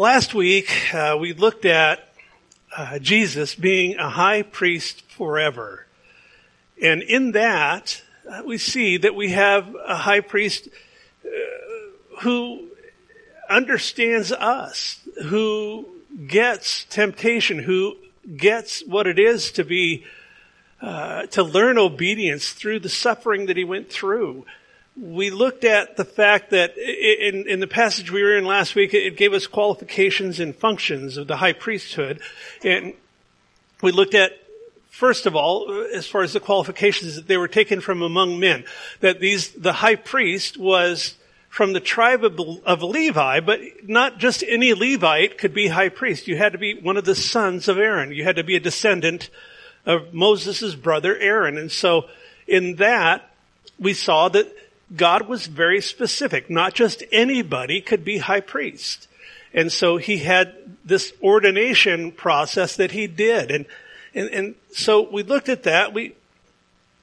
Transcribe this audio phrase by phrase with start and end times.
[0.00, 2.08] Last week, uh, we looked at
[2.74, 5.84] uh, Jesus being a high priest forever.
[6.82, 10.70] And in that, uh, we see that we have a high priest
[11.22, 11.28] uh,
[12.22, 12.68] who
[13.50, 15.86] understands us, who
[16.26, 17.98] gets temptation, who
[18.38, 20.06] gets what it is to be,
[20.80, 24.46] uh, to learn obedience through the suffering that he went through
[24.96, 28.92] we looked at the fact that in, in, the passage we were in last week,
[28.92, 32.20] it gave us qualifications and functions of the high priesthood.
[32.64, 32.94] And
[33.82, 34.32] we looked at,
[34.90, 38.64] first of all, as far as the qualifications, that they were taken from among men.
[39.00, 41.14] That these, the high priest was
[41.48, 46.28] from the tribe of, of Levi, but not just any Levite could be high priest.
[46.28, 48.12] You had to be one of the sons of Aaron.
[48.12, 49.30] You had to be a descendant
[49.86, 51.58] of Moses' brother Aaron.
[51.58, 52.08] And so
[52.46, 53.30] in that,
[53.78, 54.54] we saw that
[54.94, 56.50] God was very specific.
[56.50, 59.08] Not just anybody could be high priest.
[59.52, 60.54] And so he had
[60.84, 63.50] this ordination process that he did.
[63.50, 63.66] And,
[64.14, 65.92] and, and so we looked at that.
[65.92, 66.14] We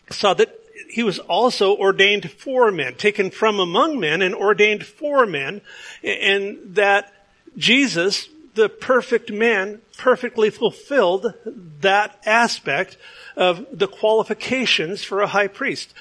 [0.10, 0.54] saw that
[0.90, 5.62] he was also ordained for men, taken from among men and ordained for men.
[6.04, 7.14] And that
[7.58, 11.34] Jesus, the perfect man, perfectly fulfilled
[11.82, 12.98] that aspect
[13.36, 15.94] of the qualifications for a high priest.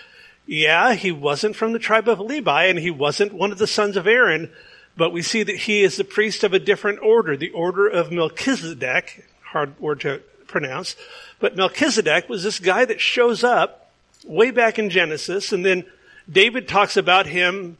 [0.46, 3.96] Yeah, he wasn't from the tribe of Levi and he wasn't one of the sons
[3.96, 4.50] of Aaron,
[4.96, 8.12] but we see that he is the priest of a different order, the order of
[8.12, 10.94] Melchizedek, hard word to pronounce.
[11.40, 13.90] But Melchizedek was this guy that shows up
[14.24, 15.84] way back in Genesis and then
[16.30, 17.76] David talks about him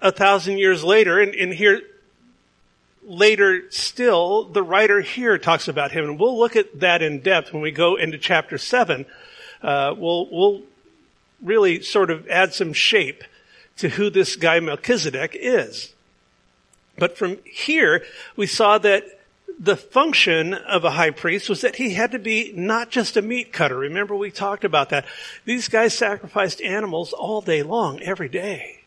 [0.00, 1.82] a thousand years later and, and here
[3.02, 7.52] later still the writer here talks about him and we'll look at that in depth
[7.52, 9.06] when we go into chapter 7
[9.62, 10.62] uh, we'll we'll
[11.42, 13.24] really sort of add some shape
[13.78, 15.92] to who this guy Melchizedek is.
[16.98, 18.04] But from here,
[18.36, 19.04] we saw that
[19.58, 23.22] the function of a high priest was that he had to be not just a
[23.22, 23.76] meat cutter.
[23.76, 25.06] Remember we talked about that.
[25.44, 28.80] These guys sacrificed animals all day long, every day.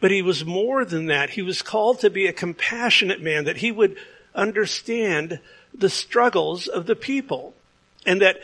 [0.00, 1.30] But he was more than that.
[1.30, 3.96] He was called to be a compassionate man, that he would
[4.34, 5.38] understand
[5.72, 7.54] the struggles of the people.
[8.06, 8.38] And that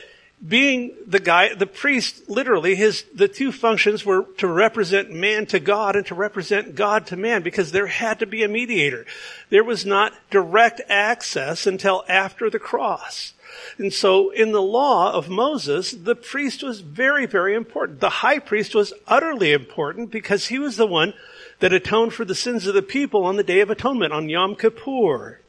[0.46, 5.60] being the guy, the priest, literally, his, the two functions were to represent man to
[5.60, 9.04] God and to represent God to man because there had to be a mediator.
[9.50, 13.34] There was not direct access until after the cross.
[13.76, 18.00] And so in the law of Moses, the priest was very, very important.
[18.00, 21.12] The high priest was utterly important because he was the one
[21.58, 24.56] that atoned for the sins of the people on the Day of Atonement, on Yom
[24.56, 25.40] Kippur.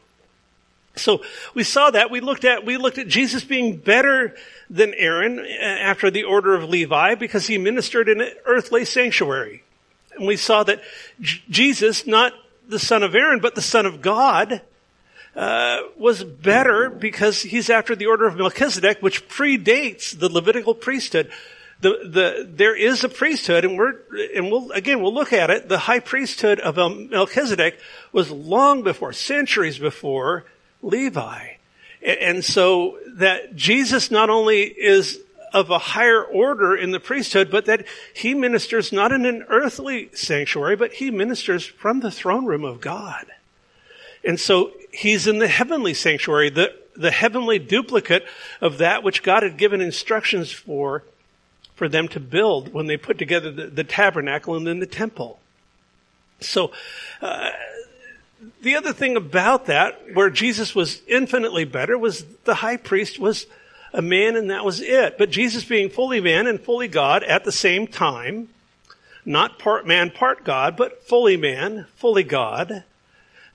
[0.95, 2.11] So we saw that.
[2.11, 4.35] We looked at, we looked at Jesus being better
[4.71, 9.63] than Aaron uh, after the order of Levi because he ministered in an earthly sanctuary.
[10.15, 10.81] And we saw that
[11.19, 12.33] J- Jesus, not
[12.67, 14.61] the son of Aaron, but the son of God,
[15.35, 21.29] uh, was better because he's after the order of Melchizedek, which predates the Levitical priesthood.
[21.81, 23.95] The, the, there is a priesthood, and we're,
[24.35, 25.67] and we'll, again, we'll look at it.
[25.67, 27.79] The high priesthood of Melchizedek
[28.11, 30.45] was long before, centuries before
[30.81, 31.55] Levi.
[32.03, 35.19] And so that Jesus not only is
[35.53, 40.09] of a higher order in the priesthood, but that he ministers not in an earthly
[40.13, 43.25] sanctuary, but he ministers from the throne room of God.
[44.23, 48.23] And so he's in the heavenly sanctuary, the, the heavenly duplicate
[48.61, 51.03] of that which God had given instructions for,
[51.75, 55.39] for them to build when they put together the, the tabernacle and then the temple.
[56.39, 56.71] So,
[57.21, 57.49] uh,
[58.61, 63.47] the other thing about that, where Jesus was infinitely better, was the high priest was
[63.93, 65.17] a man and that was it.
[65.17, 68.49] But Jesus being fully man and fully God at the same time,
[69.25, 72.83] not part man, part God, but fully man, fully God,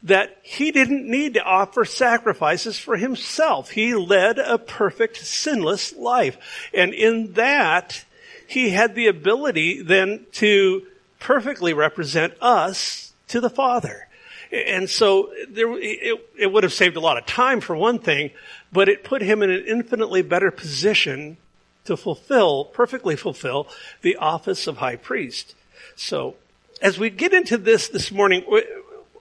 [0.02, 3.70] that he didn't need to offer sacrifices for himself.
[3.70, 6.68] He led a perfect, sinless life.
[6.72, 8.04] And in that,
[8.46, 10.86] he had the ability then to
[11.18, 14.05] perfectly represent us to the Father.
[14.52, 18.30] And so there, it, it would have saved a lot of time for one thing,
[18.72, 21.36] but it put him in an infinitely better position
[21.84, 23.68] to fulfill, perfectly fulfill,
[24.02, 25.54] the office of high priest.
[25.94, 26.36] So,
[26.82, 28.44] as we get into this this morning,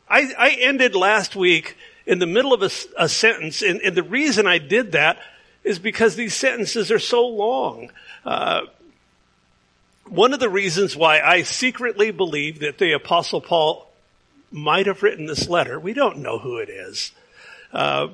[0.10, 4.04] I, I ended last week in the middle of a, a sentence, and, and, the
[4.04, 5.18] reason I did that
[5.64, 7.92] is because these sentences are so long.
[8.24, 8.62] Uh,
[10.08, 13.90] one of the reasons why I secretly believe that the apostle Paul
[14.52, 15.80] might have written this letter.
[15.80, 17.12] We don't know who it is.
[17.74, 18.08] Uh,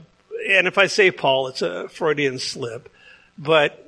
[0.50, 2.92] and if I say Paul, it's a Freudian slip.
[3.38, 3.86] But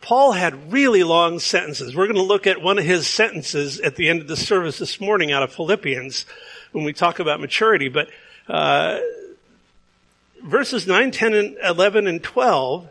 [0.00, 1.94] Paul had really long sentences.
[1.94, 4.78] We're going to look at one of his sentences at the end of the service
[4.78, 6.26] this morning out of Philippians
[6.72, 7.88] when we talk about maturity.
[7.88, 8.08] But
[8.48, 8.98] Uh,
[10.42, 12.88] verses 9, 10, and 11, and 12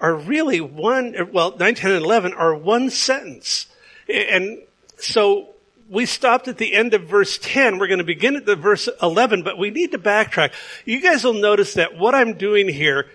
[0.00, 3.66] are really one, well, 9, 10, and 11 are one sentence.
[4.08, 4.62] And
[4.98, 5.53] so
[5.94, 7.78] we stopped at the end of verse 10.
[7.78, 10.52] We're going to begin at the verse 11, but we need to backtrack.
[10.84, 13.06] You guys will notice that what I'm doing here,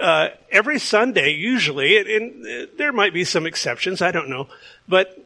[0.00, 2.08] uh, every Sunday, usually, and,
[2.46, 4.48] and there might be some exceptions, I don't know,
[4.88, 5.18] but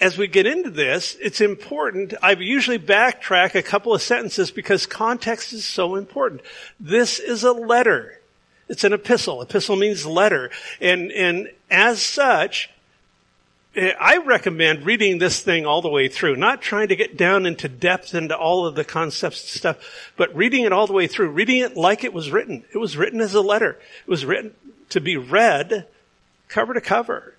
[0.00, 2.14] as we get into this, it's important.
[2.22, 6.42] I usually backtrack a couple of sentences because context is so important.
[6.78, 8.20] This is a letter.
[8.68, 9.42] It's an epistle.
[9.42, 10.50] Epistle means letter.
[10.80, 12.70] And, and as such,
[13.78, 17.68] I recommend reading this thing all the way through, not trying to get down into
[17.68, 21.30] depth into all of the concepts and stuff, but reading it all the way through,
[21.30, 22.64] reading it like it was written.
[22.72, 23.78] It was written as a letter.
[24.06, 24.54] It was written
[24.90, 25.86] to be read
[26.48, 27.34] cover to cover.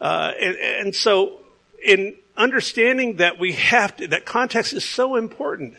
[0.00, 1.40] Uh, and, and so
[1.84, 5.74] in understanding that we have to, that context is so important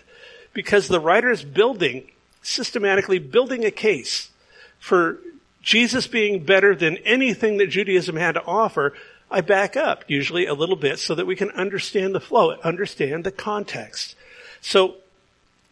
[0.54, 2.10] because the writer is building,
[2.42, 4.30] systematically building a case
[4.80, 5.20] for
[5.62, 8.94] Jesus being better than anything that Judaism had to offer.
[9.30, 13.24] I back up usually a little bit so that we can understand the flow, understand
[13.24, 14.16] the context.
[14.62, 14.96] So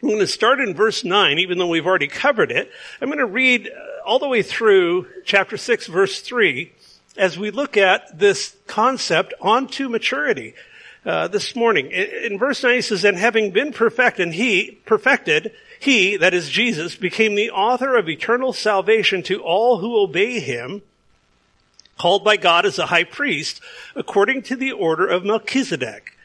[0.02, 2.70] I'm going to start in verse 9, even though we've already covered it.
[3.00, 3.70] I'm going to read
[4.04, 6.72] all the way through chapter 6, verse 3,
[7.16, 10.54] as we look at this concept onto maturity.
[11.06, 11.90] Uh, this morning.
[11.90, 16.48] In, in verse 9 he says, And having been perfected, he, perfected, he, that is
[16.48, 20.80] Jesus, became the author of eternal salvation to all who obey him,
[21.98, 23.60] called by God as a high priest,
[23.94, 26.16] according to the order of Melchizedek,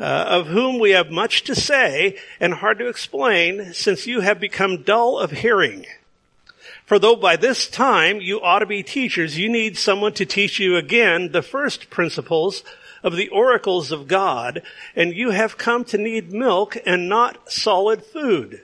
[0.00, 4.40] uh, of whom we have much to say and hard to explain, since you have
[4.40, 5.86] become dull of hearing.
[6.84, 10.58] For though by this time you ought to be teachers, you need someone to teach
[10.58, 12.64] you again the first principles
[13.02, 14.62] of the oracles of God,
[14.94, 18.62] and you have come to need milk and not solid food.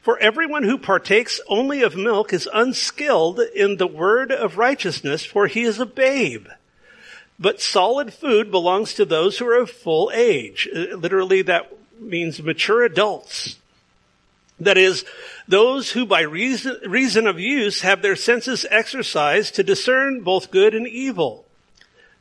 [0.00, 5.46] For everyone who partakes only of milk is unskilled in the word of righteousness, for
[5.46, 6.46] he is a babe.
[7.38, 10.68] But solid food belongs to those who are of full age.
[10.74, 13.56] Uh, literally that means mature adults.
[14.60, 15.04] That is,
[15.46, 20.74] those who by reason, reason of use have their senses exercised to discern both good
[20.74, 21.44] and evil.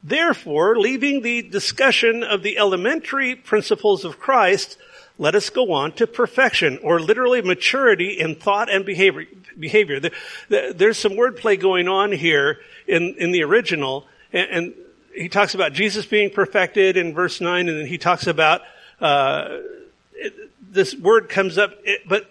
[0.04, 4.78] Therefore, leaving the discussion of the elementary principles of Christ,
[5.18, 9.26] let us go on to perfection, or literally maturity in thought and behavior.
[9.58, 10.00] behavior.
[10.50, 14.74] There's some wordplay going on here in, in the original, and,
[15.14, 18.62] he talks about Jesus being perfected in verse 9, and then he talks about
[19.02, 19.62] uh,
[20.70, 21.74] this word comes up,
[22.08, 22.30] but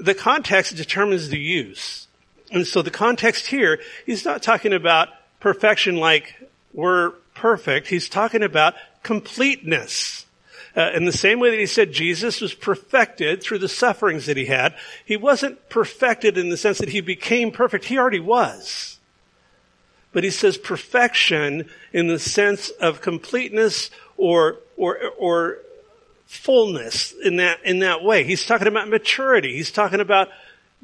[0.00, 2.08] the context determines the use.
[2.50, 5.08] And so the context here, he's not talking about
[5.40, 6.34] perfection like
[6.72, 7.86] we're perfect.
[7.88, 10.25] He's talking about completeness.
[10.76, 14.36] Uh, in the same way that he said Jesus was perfected through the sufferings that
[14.36, 14.74] he had,
[15.04, 17.86] he wasn't perfected in the sense that he became perfect.
[17.86, 18.98] He already was.
[20.12, 25.58] But he says perfection in the sense of completeness or, or, or
[26.26, 28.24] fullness in that, in that way.
[28.24, 29.54] He's talking about maturity.
[29.56, 30.28] He's talking about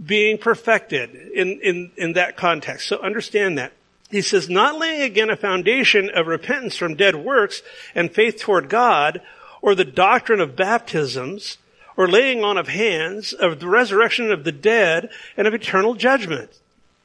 [0.02, 2.88] being perfected in, in, in that context.
[2.88, 3.72] So understand that.
[4.10, 7.62] He says, not laying again a foundation of repentance from dead works
[7.94, 9.22] and faith toward God,
[9.62, 11.56] or the doctrine of baptisms,
[11.96, 16.50] or laying on of hands, of the resurrection of the dead, and of eternal judgment.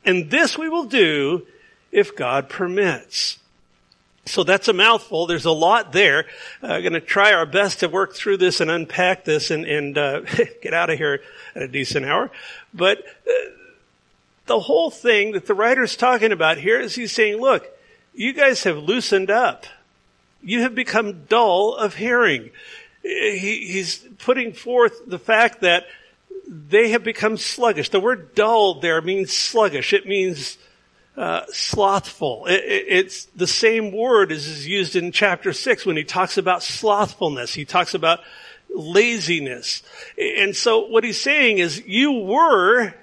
[0.03, 1.45] And this we will do
[1.91, 3.39] if God permits.
[4.25, 5.25] So that's a mouthful.
[5.25, 6.25] There's a lot there.
[6.61, 9.65] I'm uh, going to try our best to work through this and unpack this and,
[9.65, 10.21] and uh,
[10.61, 11.21] get out of here
[11.55, 12.29] at a decent hour.
[12.73, 13.51] But uh,
[14.45, 17.67] the whole thing that the writer's talking about here is he's saying, look,
[18.13, 19.65] you guys have loosened up.
[20.41, 22.51] You have become dull of hearing.
[23.03, 25.85] He, he's putting forth the fact that
[26.47, 27.89] they have become sluggish.
[27.89, 29.93] The word dull there means sluggish.
[29.93, 30.57] It means
[31.17, 32.45] uh, slothful.
[32.45, 36.37] It, it, it's the same word as is used in chapter six when he talks
[36.37, 37.53] about slothfulness.
[37.53, 38.19] He talks about
[38.69, 39.83] laziness.
[40.17, 42.93] And so what he's saying is you were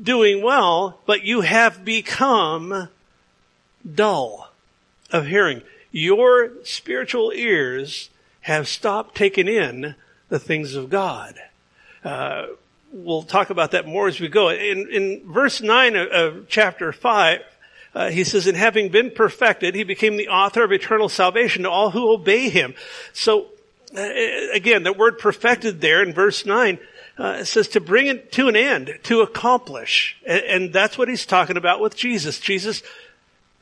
[0.00, 2.88] doing well, but you have become
[3.94, 4.50] dull
[5.10, 5.62] of hearing.
[5.96, 8.10] Your spiritual ears
[8.42, 9.94] have stopped taking in
[10.28, 11.36] the things of God.
[12.04, 12.48] Uh,
[12.92, 14.50] we'll talk about that more as we go.
[14.50, 17.40] In, in verse 9 of, of chapter 5,
[17.94, 21.70] uh, he says, "In having been perfected, he became the author of eternal salvation to
[21.70, 22.74] all who obey him.
[23.14, 23.46] So,
[23.96, 24.06] uh,
[24.52, 26.78] again, the word perfected there in verse 9
[27.16, 30.18] uh, says to bring it to an end, to accomplish.
[30.26, 32.38] And, and that's what he's talking about with Jesus.
[32.38, 32.82] Jesus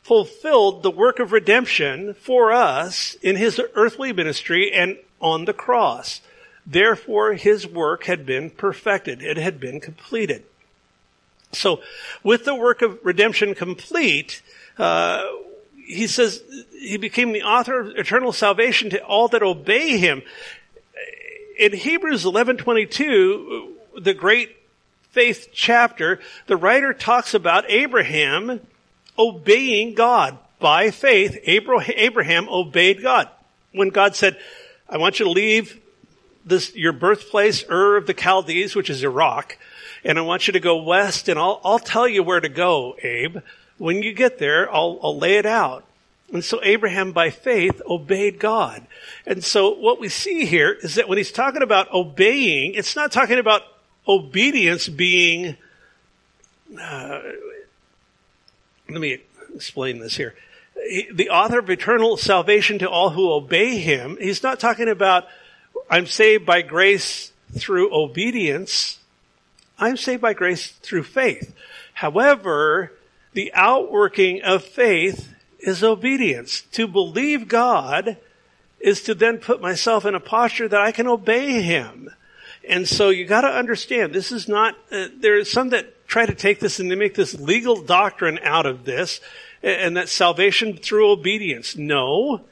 [0.04, 6.20] fulfilled the work of redemption for us in his earthly ministry and on the cross.
[6.66, 9.22] Therefore, his work had been perfected.
[9.22, 10.44] It had been completed.
[11.52, 11.80] So,
[12.22, 14.42] with the work of redemption complete,
[14.78, 15.24] uh,
[15.86, 16.42] he says
[16.78, 20.22] he became the author of eternal salvation to all that obey him.
[21.58, 24.56] In Hebrews 11:22, the great
[25.12, 28.60] faith chapter, the writer talks about Abraham
[29.18, 31.38] obeying God by faith.
[31.44, 33.28] Abraham obeyed God.
[33.72, 34.38] When God said,
[34.88, 35.80] I want you to leave
[36.44, 39.58] this, your birthplace, Ur of the Chaldees, which is Iraq,
[40.04, 42.96] and I want you to go west and I'll, I'll tell you where to go,
[43.02, 43.38] Abe.
[43.78, 45.84] When you get there, I'll, I'll lay it out.
[46.32, 48.86] And so Abraham by faith obeyed God.
[49.26, 53.12] And so what we see here is that when he's talking about obeying, it's not
[53.12, 53.62] talking about
[54.06, 55.56] obedience being,
[56.80, 57.20] uh,
[58.88, 59.18] let me
[59.54, 60.34] explain this here.
[61.12, 65.26] The author of eternal salvation to all who obey him, he's not talking about,
[65.88, 68.98] I'm saved by grace through obedience.
[69.78, 71.54] I'm saved by grace through faith.
[71.94, 72.92] However,
[73.32, 76.62] the outworking of faith is obedience.
[76.72, 78.18] To believe God
[78.80, 82.10] is to then put myself in a posture that I can obey Him.
[82.68, 86.34] And so you gotta understand, this is not, uh, there is some that try to
[86.34, 89.20] take this and they make this legal doctrine out of this,
[89.64, 91.76] and that salvation through obedience.
[91.76, 92.42] No.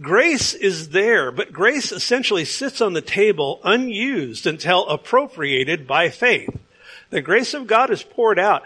[0.00, 6.50] Grace is there, but grace essentially sits on the table unused until appropriated by faith.
[7.10, 8.64] The grace of God is poured out.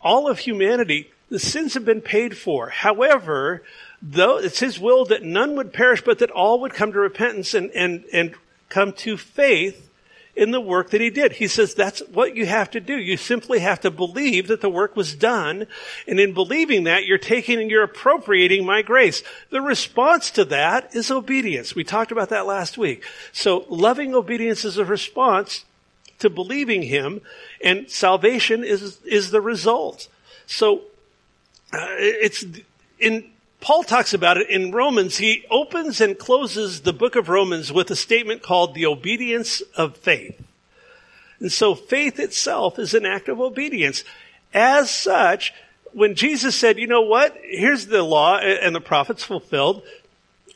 [0.00, 2.70] All of humanity, the sins have been paid for.
[2.70, 3.62] However,
[4.00, 7.52] though it's His will that none would perish, but that all would come to repentance
[7.52, 8.34] and, and, and
[8.70, 9.90] come to faith
[10.34, 11.32] in the work that he did.
[11.32, 12.96] He says that's what you have to do.
[12.96, 15.66] You simply have to believe that the work was done.
[16.08, 19.22] And in believing that, you're taking and you're appropriating my grace.
[19.50, 21.74] The response to that is obedience.
[21.74, 23.04] We talked about that last week.
[23.32, 25.64] So loving obedience is a response
[26.20, 27.20] to believing him
[27.62, 30.08] and salvation is, is the result.
[30.46, 30.82] So
[31.72, 32.44] uh, it's
[32.98, 33.30] in
[33.62, 35.16] Paul talks about it in Romans.
[35.16, 39.96] He opens and closes the book of Romans with a statement called the obedience of
[39.96, 40.42] faith.
[41.38, 44.02] And so faith itself is an act of obedience.
[44.52, 45.54] As such,
[45.92, 47.36] when Jesus said, you know what?
[47.42, 49.82] Here's the law and the prophets fulfilled.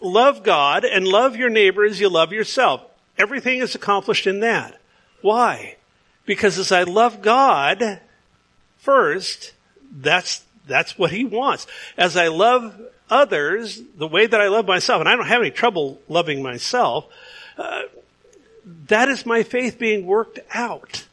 [0.01, 2.83] Love God and love your neighbor as you love yourself.
[3.17, 4.81] Everything is accomplished in that.
[5.23, 5.77] Why?
[6.25, 8.01] Because as I love God
[8.79, 9.53] first,
[9.91, 11.69] that's, that's what he wants.
[11.97, 12.75] As I love
[13.11, 17.07] others the way that I love myself, and I don't have any trouble loving myself,
[17.59, 17.83] uh,
[18.89, 21.07] that is my faith being worked out.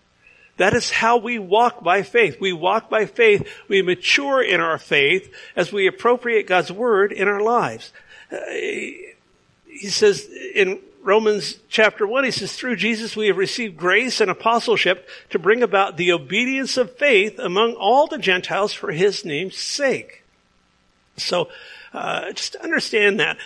[0.58, 2.40] That is how we walk by faith.
[2.40, 3.48] We walk by faith.
[3.68, 7.92] We mature in our faith as we appropriate God's word in our lives.
[8.32, 14.22] Uh, he says in Romans chapter 1, he says, through Jesus we have received grace
[14.22, 19.26] and apostleship to bring about the obedience of faith among all the Gentiles for his
[19.26, 20.24] name's sake.
[21.18, 21.50] So
[21.94, 23.38] uh, just understand that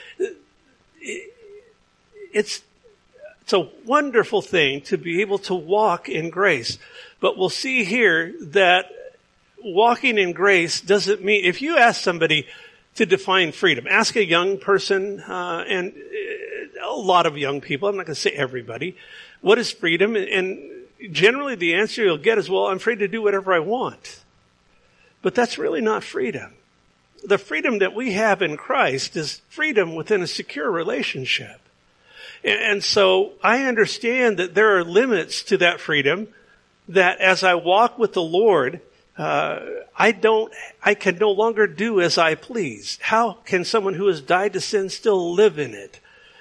[1.00, 2.62] it's
[3.42, 6.78] it's a wonderful thing to be able to walk in grace.
[7.22, 8.88] But we'll see here that
[9.64, 12.48] walking in grace doesn't mean if you ask somebody
[12.96, 17.88] to define freedom, ask a young person uh, and uh, a lot of young people.
[17.88, 18.98] I'm not going to say everybody.
[19.42, 20.16] What is freedom?
[20.16, 20.60] And
[21.12, 24.22] generally, the answer you'll get is, "Well, I'm free to do whatever I want."
[25.22, 26.54] But that's really not freedom
[27.24, 31.60] the freedom that we have in Christ is freedom within a secure relationship.
[32.44, 36.28] And so I understand that there are limits to that freedom
[36.88, 38.82] that as I walk with the Lord,
[39.18, 39.60] uh,
[39.98, 43.00] I don't, I can no longer do as I please.
[43.02, 46.00] How can someone who has died to sin still live in it?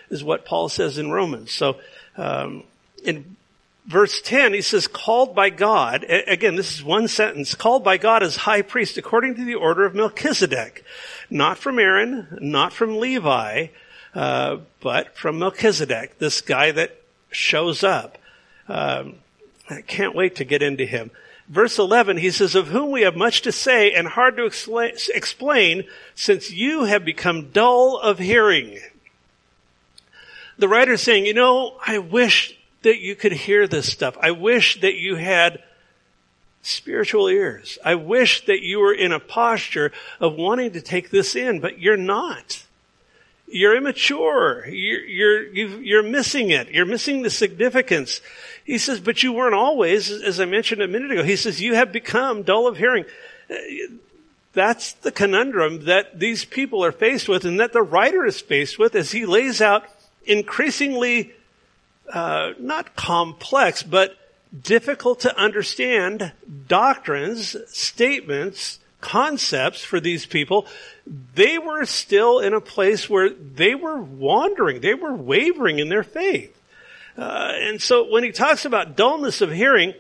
[0.09, 1.51] Is what Paul says in Romans.
[1.51, 1.81] So,
[2.17, 2.63] um,
[3.03, 3.37] in
[3.87, 8.23] verse 10, he says, called by God, again, this is one sentence, called by God
[8.23, 10.85] as high priest according to the order of Melchizedek.
[11.31, 13.69] Not from Aaron, not from Levi,
[14.15, 17.01] uh, but from Melchizedek, this guy that
[17.31, 18.19] shows up.
[18.69, 19.17] Um,
[19.69, 21.11] I can't wait to get into him.
[21.49, 25.85] Verse 11, he says, of whom we have much to say and hard to explain
[26.17, 28.81] since you have become dull of hearing.
[30.59, 34.17] The writer is saying, you know, I wish that you could hear this stuff.
[34.21, 35.63] I wish that you had
[36.63, 37.79] spiritual ears.
[37.85, 41.79] I wish that you were in a posture of wanting to take this in, but
[41.79, 42.65] you're not.
[43.49, 44.67] You're immature.
[44.67, 46.69] You're, you're, you are missing it.
[46.71, 48.21] You're missing the significance.
[48.65, 51.75] He says, but you weren't always, as I mentioned a minute ago, he says, you
[51.75, 53.05] have become dull of hearing.
[54.53, 58.79] That's the conundrum that these people are faced with and that the writer is faced
[58.79, 59.85] with as he lays out
[60.25, 61.33] increasingly
[62.13, 64.17] uh, not complex, but
[64.63, 66.33] difficult to understand
[66.69, 70.67] doctrines, statements, concepts for these people,
[71.35, 74.81] they were still in a place where they were wandering.
[74.81, 76.53] They were wavering in their faith.
[77.17, 79.95] Uh, and so when he talks about dullness of hearing,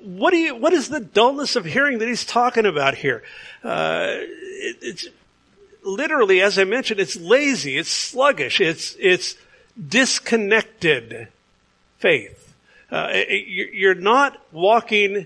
[0.00, 3.22] what do you, what is the dullness of hearing that he's talking about here?
[3.62, 5.08] Uh, it, it's
[5.82, 9.36] literally, as I mentioned, it's lazy, it's sluggish, it's, it's
[9.88, 11.28] disconnected
[12.04, 12.54] faith.
[12.90, 15.24] Uh, you're not walking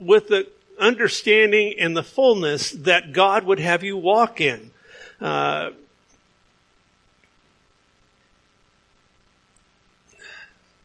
[0.00, 4.72] with the understanding and the fullness that God would have you walk in.
[5.20, 5.70] Uh,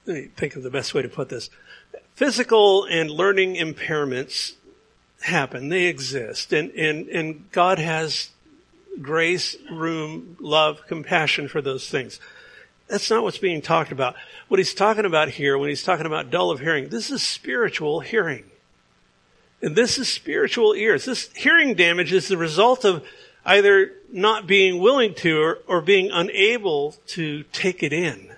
[0.05, 1.49] let me think of the best way to put this.
[2.13, 4.53] Physical and learning impairments
[5.21, 5.69] happen.
[5.69, 6.53] They exist.
[6.53, 8.29] And, and, and God has
[9.01, 12.19] grace, room, love, compassion for those things.
[12.87, 14.15] That's not what's being talked about.
[14.47, 17.99] What he's talking about here, when he's talking about dull of hearing, this is spiritual
[17.99, 18.45] hearing.
[19.61, 21.05] And this is spiritual ears.
[21.05, 23.05] This hearing damage is the result of
[23.45, 28.31] either not being willing to or, or being unable to take it in.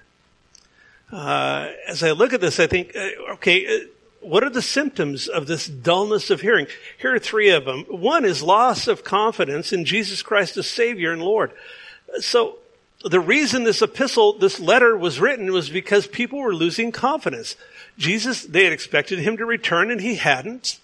[1.12, 3.86] Uh, as I look at this, I think, uh, okay, uh,
[4.22, 6.68] what are the symptoms of this dullness of hearing?
[7.00, 7.86] Here are three of them.
[7.88, 11.52] One is loss of confidence in Jesus Christ as Savior and Lord.
[12.20, 12.58] So
[13.04, 17.56] the reason this epistle, this letter was written was because people were losing confidence.
[17.98, 20.80] Jesus, they had expected him to return and he hadn't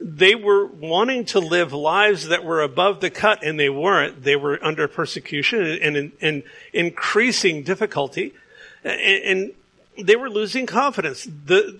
[0.00, 4.22] they were wanting to live lives that were above the cut and they weren't.
[4.22, 6.42] They were under persecution and, and, and
[6.72, 8.34] increasing difficulty
[8.82, 9.54] and, and,
[9.96, 11.24] they were losing confidence.
[11.46, 11.78] The,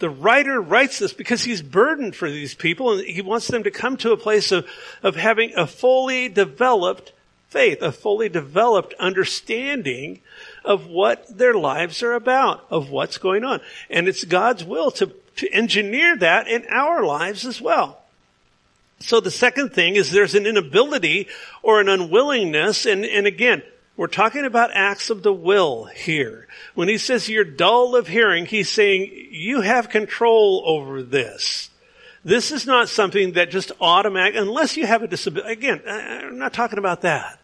[0.00, 3.70] the writer writes this because he's burdened for these people and he wants them to
[3.70, 4.66] come to a place of,
[5.00, 7.12] of having a fully developed
[7.52, 10.20] faith, a fully developed understanding
[10.64, 13.60] of what their lives are about, of what's going on.
[13.90, 18.02] And it's God's will to to engineer that in our lives as well.
[19.00, 21.28] So the second thing is there's an inability
[21.62, 23.62] or an unwillingness, and, and again,
[23.96, 26.46] we're talking about acts of the will here.
[26.74, 31.68] When he says you're dull of hearing, he's saying you have control over this.
[32.24, 35.52] This is not something that just automatic, unless you have a disability.
[35.52, 37.40] Again, I'm not talking about that.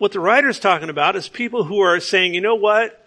[0.00, 3.06] What the writer's talking about is people who are saying, you know what?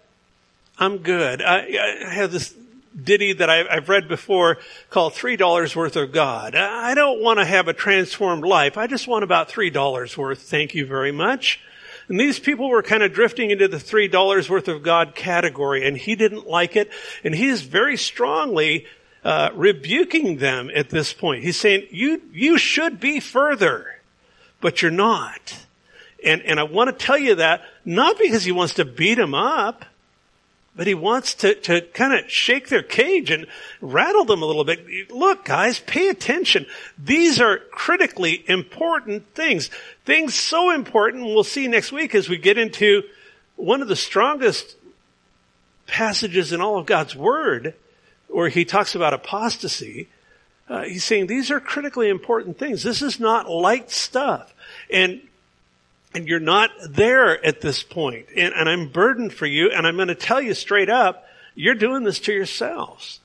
[0.78, 1.42] I'm good.
[1.42, 2.54] I, I have this
[3.02, 4.58] ditty that I've read before
[4.90, 6.54] called Three Dollars Worth of God.
[6.54, 8.78] I don't want to have a transformed life.
[8.78, 10.42] I just want about three dollars worth.
[10.42, 11.58] Thank you very much.
[12.06, 15.84] And these people were kind of drifting into the three dollars worth of God category,
[15.84, 16.92] and he didn't like it,
[17.24, 18.86] and he is very strongly
[19.24, 21.42] uh, rebuking them at this point.
[21.42, 24.00] He's saying, "You you should be further,
[24.60, 25.63] but you're not."
[26.24, 29.34] And and I want to tell you that not because he wants to beat them
[29.34, 29.84] up,
[30.76, 33.46] but he wants to, to kind of shake their cage and
[33.80, 35.10] rattle them a little bit.
[35.10, 36.66] Look, guys, pay attention.
[36.98, 39.70] These are critically important things.
[40.04, 43.04] Things so important we'll see next week as we get into
[43.56, 44.76] one of the strongest
[45.86, 47.74] passages in all of God's Word
[48.28, 50.08] where he talks about apostasy.
[50.68, 52.82] Uh, he's saying these are critically important things.
[52.82, 54.52] This is not light stuff.
[54.90, 55.20] And
[56.14, 59.96] and you're not there at this point, and, and I'm burdened for you, and I'm
[59.96, 63.20] going to tell you straight up, you're doing this to yourselves.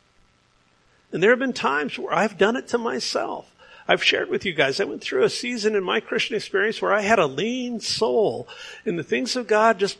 [1.12, 3.50] And there have been times where I've done it to myself.
[3.88, 6.94] I've shared with you guys, I went through a season in my Christian experience where
[6.94, 8.48] I had a lean soul,
[8.86, 9.98] and the things of God just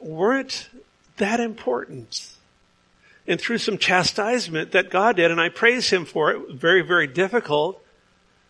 [0.00, 0.68] weren't
[1.18, 2.30] that important.
[3.26, 7.06] And through some chastisement that God did, and I praise Him for it, very, very
[7.06, 7.82] difficult,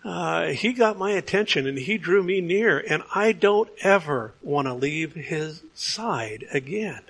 [0.05, 4.69] uh, he got my attention and he drew me near, and I don't ever want
[4.69, 7.01] to leave his side again.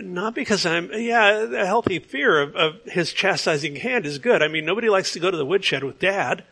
[0.00, 4.42] Not because I'm, yeah, a healthy fear of, of his chastising hand is good.
[4.42, 6.44] I mean, nobody likes to go to the woodshed with dad.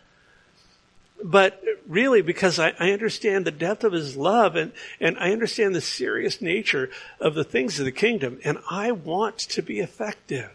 [1.24, 5.74] But really, because I, I understand the depth of his love and, and I understand
[5.74, 10.50] the serious nature of the things of the kingdom, and I want to be effective.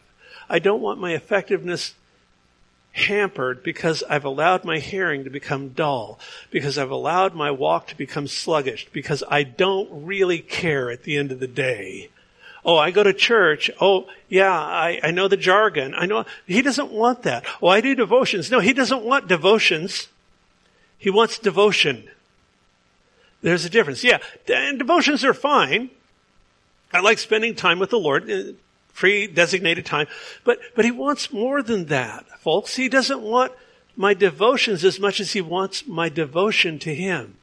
[0.49, 1.95] I don't want my effectiveness
[2.97, 6.19] hampered because I've allowed my hearing to become dull,
[6.51, 11.17] because I've allowed my walk to become sluggish, because I don't really care at the
[11.17, 12.09] end of the day.
[12.65, 13.71] Oh, I go to church.
[13.79, 15.93] Oh, yeah, I, I know the jargon.
[15.95, 16.25] I know.
[16.45, 17.45] He doesn't want that.
[17.61, 18.51] Oh, I do devotions.
[18.51, 20.09] No, he doesn't want devotions.
[20.97, 22.09] He wants devotion.
[23.41, 24.03] There's a difference.
[24.03, 24.17] Yeah,
[24.53, 25.91] and devotions are fine.
[26.91, 28.57] I like spending time with the Lord
[28.97, 30.07] free designated time.
[30.43, 32.75] But, but he wants more than that, folks.
[32.75, 33.51] He doesn't want
[33.95, 37.35] my devotions as much as he wants my devotion to him.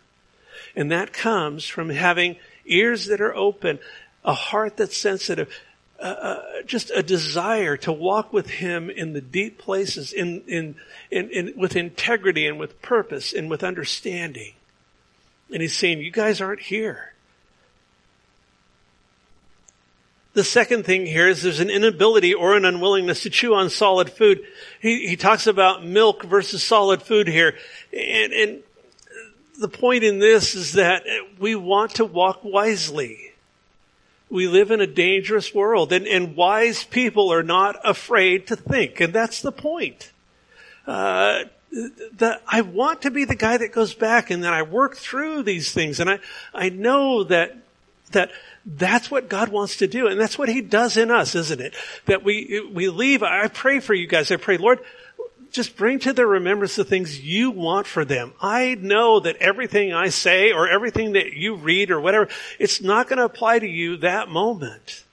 [0.75, 2.37] And that comes from having
[2.67, 3.79] ears that are open,
[4.25, 5.49] a heart that's sensitive,
[6.01, 10.75] uh, uh, just a desire to walk with Him in the deep places, in, in,
[11.13, 14.55] in, in, with integrity and with purpose and with understanding.
[15.53, 17.14] And He's saying, you guys aren't here.
[20.35, 24.11] The second thing here is there's an inability or an unwillingness to chew on solid
[24.11, 24.45] food.
[24.81, 27.55] He, he talks about milk versus solid food here.
[27.93, 28.63] And, and
[29.61, 31.05] the point in this is that
[31.39, 33.31] we want to walk wisely.
[34.29, 38.99] We live in a dangerous world and, and wise people are not afraid to think.
[38.99, 40.11] And that's the point.
[40.85, 41.45] Uh,
[42.49, 45.73] I want to be the guy that goes back and then I work through these
[45.73, 46.19] things and I,
[46.53, 47.57] I know that,
[48.11, 48.33] that
[48.67, 50.07] that's what God wants to do.
[50.07, 51.75] And that's what He does in us, isn't it?
[52.07, 53.23] That we, we leave.
[53.23, 54.31] I pray for you guys.
[54.31, 54.81] I pray, Lord,
[55.51, 58.33] just bring to their remembrance the things you want for them.
[58.41, 63.09] I know that everything I say or everything that you read or whatever, it's not
[63.09, 65.05] going to apply to you that moment.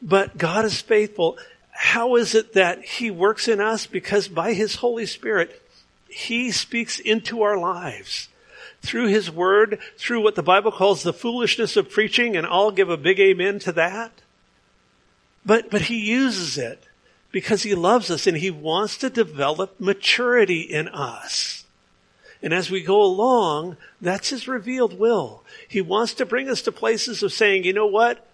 [0.00, 1.38] But God is faithful.
[1.70, 3.86] How is it that He works in us?
[3.86, 5.62] Because by His Holy Spirit,
[6.08, 8.28] He speaks into our lives
[8.82, 12.90] through His Word, through what the Bible calls the foolishness of preaching, and I'll give
[12.90, 14.22] a big amen to that.
[15.44, 16.84] But, but He uses it
[17.30, 21.64] because He loves us and He wants to develop maturity in us.
[22.42, 25.42] And as we go along, that's His revealed will.
[25.68, 28.26] He wants to bring us to places of saying, you know what?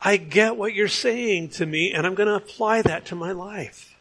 [0.00, 3.32] I get what you're saying to me and I'm going to apply that to my
[3.32, 3.91] life.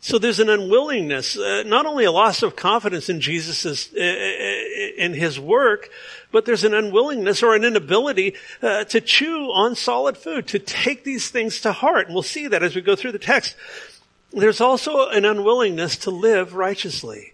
[0.00, 5.02] So there's an unwillingness, uh, not only a loss of confidence in Jesus' uh, uh,
[5.02, 5.90] in his work,
[6.30, 11.02] but there's an unwillingness or an inability uh, to chew on solid food, to take
[11.02, 12.06] these things to heart.
[12.06, 13.56] And we'll see that as we go through the text.
[14.32, 17.32] There's also an unwillingness to live righteously,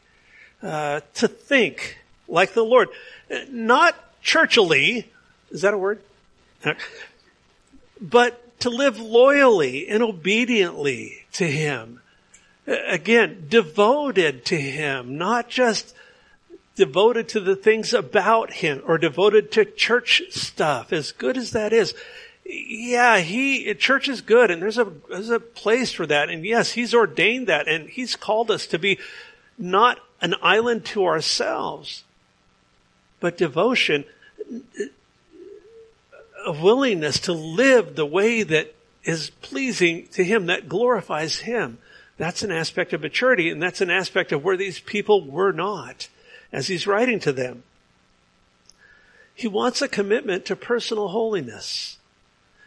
[0.63, 1.99] uh, to think
[2.29, 2.89] like the Lord,
[3.31, 5.07] uh, not churchily.
[5.51, 6.01] Is that a word?
[8.01, 12.01] But to live loyally and obediently to Him
[12.67, 15.95] Again, devoted to Him, not just
[16.77, 21.73] devoted to the things about Him or devoted to church stuff, as good as that
[21.73, 21.95] is.
[22.47, 26.29] Yeah, he, church is good and there's a, there's a place for that.
[26.29, 28.99] And yes, He's ordained that and He's called us to be
[29.59, 32.05] not an island to ourselves,
[33.21, 34.05] but devotion,
[36.47, 38.75] a willingness to live the way that
[39.05, 41.79] is pleasing to Him, that glorifies Him.
[42.17, 46.09] That's an aspect of maturity, and that's an aspect of where these people were not
[46.53, 47.65] as he's writing to them.
[49.35, 51.99] He wants a commitment to personal holiness.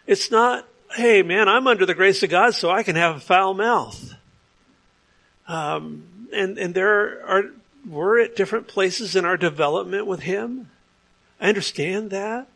[0.05, 3.21] It's not, hey man, I'm under the grace of God so I can have a
[3.21, 4.13] foul mouth.
[5.47, 7.43] Um, and, and there are,
[7.87, 10.69] we're at different places in our development with Him.
[11.39, 12.47] I understand that.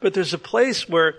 [0.00, 1.16] But there's a place where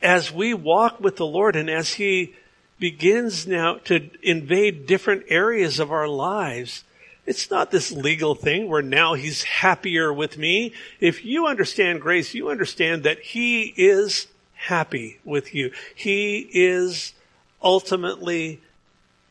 [0.00, 2.34] as we walk with the Lord and as He
[2.78, 6.84] begins now to invade different areas of our lives.
[7.26, 10.72] It's not this legal thing where now he's happier with me.
[11.00, 15.70] If you understand grace, you understand that he is happy with you.
[15.94, 17.14] He is
[17.62, 18.60] ultimately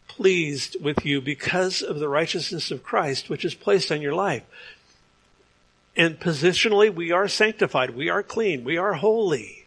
[0.07, 4.43] pleased with you because of the righteousness of Christ, which is placed on your life.
[5.95, 7.91] And positionally, we are sanctified.
[7.91, 8.63] We are clean.
[8.63, 9.62] We are holy.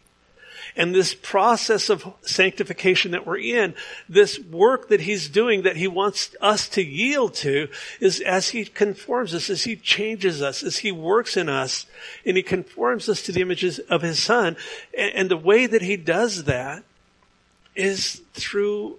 [0.77, 3.73] And this process of sanctification that we're in,
[4.07, 7.67] this work that he's doing that he wants us to yield to
[7.99, 11.87] is as he conforms us, as he changes us, as he works in us,
[12.23, 14.55] and he conforms us to the images of his son.
[14.95, 16.83] And, the way that he does that
[17.75, 18.97] is through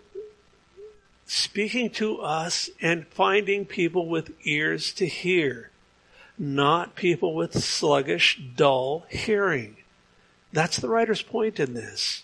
[1.27, 5.71] speaking to us and finding people with ears to hear,
[6.37, 9.78] not people with sluggish, dull hearing.
[10.53, 12.23] That's the writer's point in this.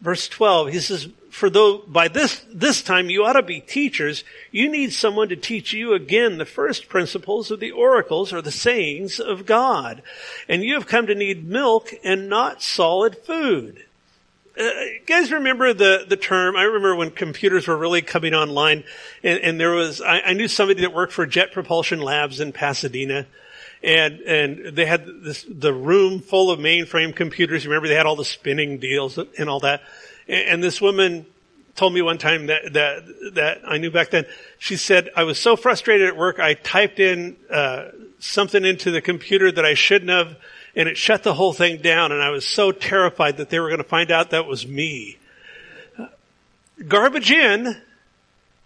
[0.00, 4.24] Verse 12, he says, for though by this, this time you ought to be teachers,
[4.50, 8.50] you need someone to teach you again the first principles of the oracles or the
[8.50, 10.02] sayings of God.
[10.48, 13.84] And you have come to need milk and not solid food.
[14.58, 14.70] Uh,
[15.06, 16.56] guys remember the, the term?
[16.56, 18.84] I remember when computers were really coming online
[19.22, 22.52] and, and there was, I, I knew somebody that worked for Jet Propulsion Labs in
[22.52, 23.26] Pasadena
[23.82, 27.66] and and they had this the room full of mainframe computers.
[27.66, 29.82] Remember, they had all the spinning deals and all that.
[30.28, 31.26] And, and this woman
[31.76, 34.26] told me one time that that that I knew back then.
[34.58, 39.00] She said I was so frustrated at work, I typed in uh, something into the
[39.00, 40.36] computer that I shouldn't have,
[40.74, 42.12] and it shut the whole thing down.
[42.12, 45.18] And I was so terrified that they were going to find out that was me.
[46.88, 47.80] Garbage in,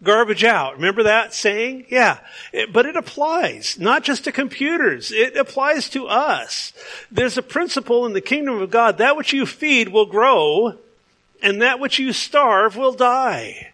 [0.03, 0.77] garbage out.
[0.77, 1.87] Remember that saying?
[1.89, 2.19] Yeah.
[2.53, 5.13] It, but it applies not just to computers.
[5.13, 6.73] It applies to us.
[7.11, 8.99] There's a principle in the kingdom of God.
[8.99, 10.75] That which you feed will grow
[11.43, 13.73] and that which you starve will die.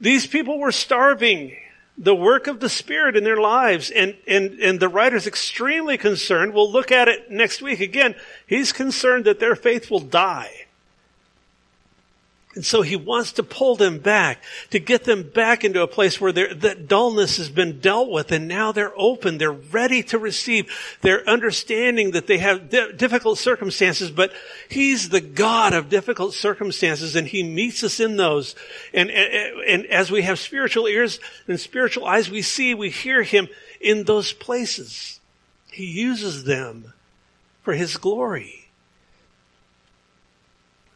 [0.00, 1.56] These people were starving
[1.98, 6.54] the work of the Spirit in their lives and, and, and the writer's extremely concerned.
[6.54, 8.14] We'll look at it next week again.
[8.46, 10.66] He's concerned that their faith will die.
[12.54, 16.20] And so he wants to pull them back, to get them back into a place
[16.20, 20.70] where that dullness has been dealt with and now they're open, they're ready to receive,
[21.00, 24.34] they're understanding that they have di- difficult circumstances, but
[24.68, 28.54] he's the God of difficult circumstances and he meets us in those.
[28.92, 33.22] And, and, and as we have spiritual ears and spiritual eyes, we see, we hear
[33.22, 33.48] him
[33.80, 35.20] in those places.
[35.70, 36.92] He uses them
[37.62, 38.61] for his glory.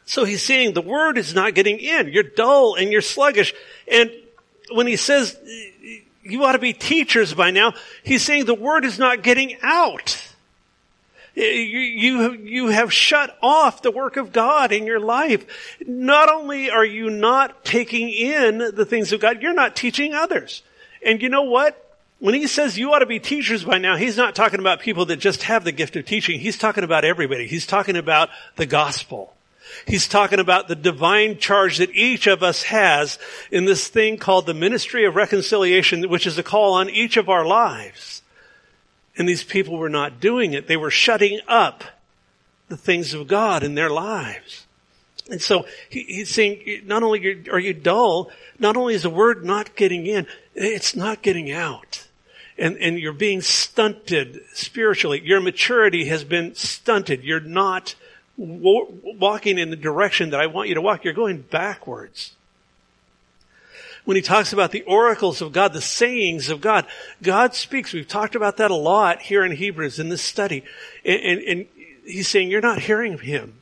[0.07, 2.07] So he's saying the word is not getting in.
[2.07, 3.53] You're dull and you're sluggish.
[3.91, 4.09] And
[4.71, 5.37] when he says
[6.23, 10.23] you ought to be teachers by now, he's saying the word is not getting out.
[11.35, 15.77] You, you, you have shut off the work of God in your life.
[15.85, 20.63] Not only are you not taking in the things of God, you're not teaching others.
[21.05, 21.83] And you know what?
[22.19, 25.05] When he says you ought to be teachers by now, he's not talking about people
[25.07, 26.39] that just have the gift of teaching.
[26.39, 27.45] He's talking about everybody.
[27.45, 29.33] He's talking about the gospel.
[29.85, 33.19] He's talking about the divine charge that each of us has
[33.51, 37.29] in this thing called the ministry of reconciliation, which is a call on each of
[37.29, 38.21] our lives.
[39.17, 40.67] And these people were not doing it.
[40.67, 41.83] They were shutting up
[42.69, 44.65] the things of God in their lives.
[45.29, 49.43] And so he, he's saying, not only are you dull, not only is the word
[49.43, 52.07] not getting in, it's not getting out.
[52.57, 55.21] And, and you're being stunted spiritually.
[55.23, 57.23] Your maturity has been stunted.
[57.23, 57.95] You're not
[58.37, 61.03] walking in the direction that I want you to walk.
[61.03, 62.35] You're going backwards.
[64.05, 66.85] When he talks about the oracles of God, the sayings of God,
[67.21, 67.91] God speaks.
[67.91, 70.63] We've talked about that a lot here in Hebrews in this study.
[71.03, 71.65] And, and, and
[72.05, 73.55] he's saying, you're not hearing him.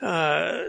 [0.00, 0.62] Uh,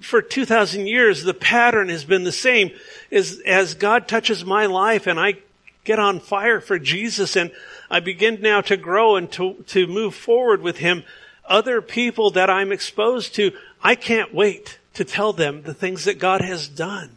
[0.00, 2.70] for 2,000 years, the pattern has been the same.
[3.10, 5.34] As, as God touches my life and I
[5.84, 7.52] get on fire for Jesus and
[7.90, 11.04] I begin now to grow and to, to move forward with Him,
[11.44, 13.52] other people that I'm exposed to,
[13.82, 17.16] I can't wait to tell them the things that God has done.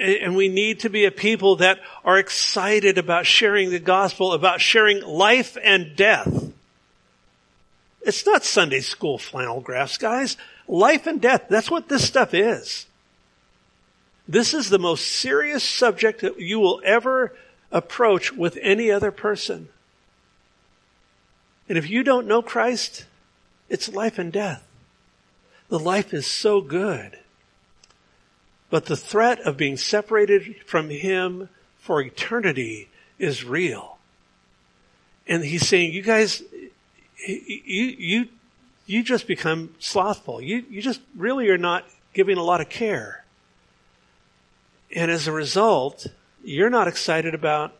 [0.00, 4.60] And we need to be a people that are excited about sharing the gospel, about
[4.60, 6.50] sharing life and death.
[8.00, 10.36] It's not Sunday school flannel graphs, guys.
[10.66, 12.86] Life and death, that's what this stuff is.
[14.26, 17.34] This is the most serious subject that you will ever
[17.70, 19.68] approach with any other person.
[21.68, 23.06] And if you don't know Christ,
[23.68, 24.66] it's life and death.
[25.68, 27.18] The life is so good.
[28.68, 31.48] But the threat of being separated from Him
[31.78, 33.98] for eternity is real.
[35.26, 36.42] And He's saying, you guys,
[37.26, 38.28] you, you,
[38.86, 40.40] you just become slothful.
[40.40, 43.24] You, you just really are not giving a lot of care.
[44.94, 46.06] And as a result,
[46.44, 47.74] you're not excited about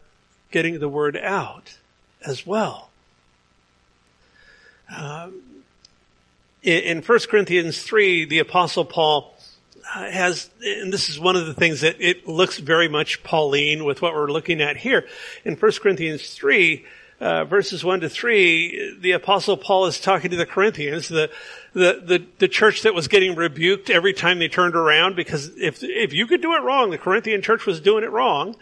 [0.51, 1.77] getting the word out
[2.25, 2.91] as well.
[4.97, 5.43] Um,
[6.63, 9.35] in, in 1 Corinthians 3, the apostle Paul
[9.95, 13.85] uh, has, and this is one of the things that it looks very much Pauline
[13.85, 15.07] with what we're looking at here.
[15.45, 16.85] In 1 Corinthians 3,
[17.21, 21.31] uh, verses 1 to 3, the apostle Paul is talking to the Corinthians, the,
[21.73, 25.83] the, the, the, church that was getting rebuked every time they turned around because if,
[25.83, 28.57] if you could do it wrong, the Corinthian church was doing it wrong.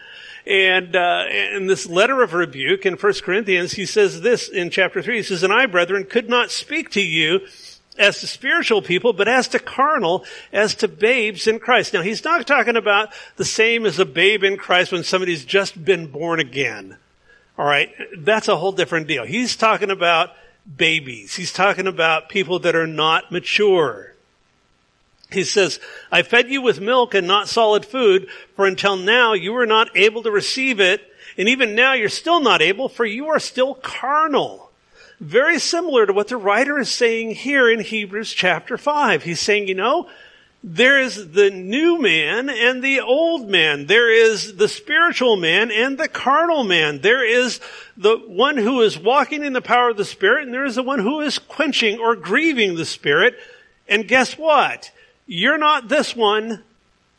[0.50, 5.00] And uh, in this letter of rebuke in 1 Corinthians, he says this in chapter
[5.00, 5.18] 3.
[5.18, 7.46] He says, And I, brethren, could not speak to you
[7.96, 11.94] as to spiritual people, but as to carnal, as to babes in Christ.
[11.94, 15.84] Now, he's not talking about the same as a babe in Christ when somebody's just
[15.84, 16.96] been born again.
[17.56, 17.94] All right?
[18.18, 19.24] That's a whole different deal.
[19.24, 20.30] He's talking about
[20.76, 21.36] babies.
[21.36, 24.09] He's talking about people that are not mature.
[25.32, 25.78] He says,
[26.10, 29.96] I fed you with milk and not solid food, for until now you were not
[29.96, 31.00] able to receive it,
[31.38, 34.70] and even now you're still not able, for you are still carnal.
[35.20, 39.22] Very similar to what the writer is saying here in Hebrews chapter 5.
[39.22, 40.08] He's saying, you know,
[40.62, 43.86] there is the new man and the old man.
[43.86, 47.00] There is the spiritual man and the carnal man.
[47.00, 47.60] There is
[47.96, 50.82] the one who is walking in the power of the Spirit, and there is the
[50.82, 53.36] one who is quenching or grieving the Spirit.
[53.88, 54.90] And guess what?
[55.32, 56.64] You're not this one,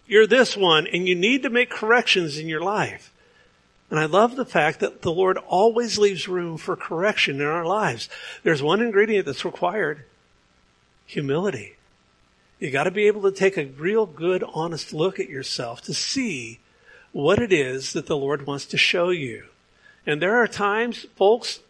[0.06, 3.14] you're this one, and you need to make corrections in your life.
[3.90, 7.66] And I love the fact that the Lord always leaves room for correction in our
[7.66, 8.10] lives.
[8.44, 10.04] There's one ingredient that's required.
[11.06, 11.78] Humility.
[12.60, 15.94] You got to be able to take a real good, honest look at yourself to
[15.94, 16.60] see
[17.14, 19.46] what it is that the Lord wants to show you.
[20.06, 21.62] And there are times, folks,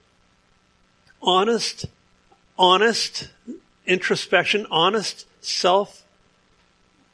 [1.21, 1.86] honest,
[2.58, 3.30] honest
[3.86, 6.01] introspection, honest self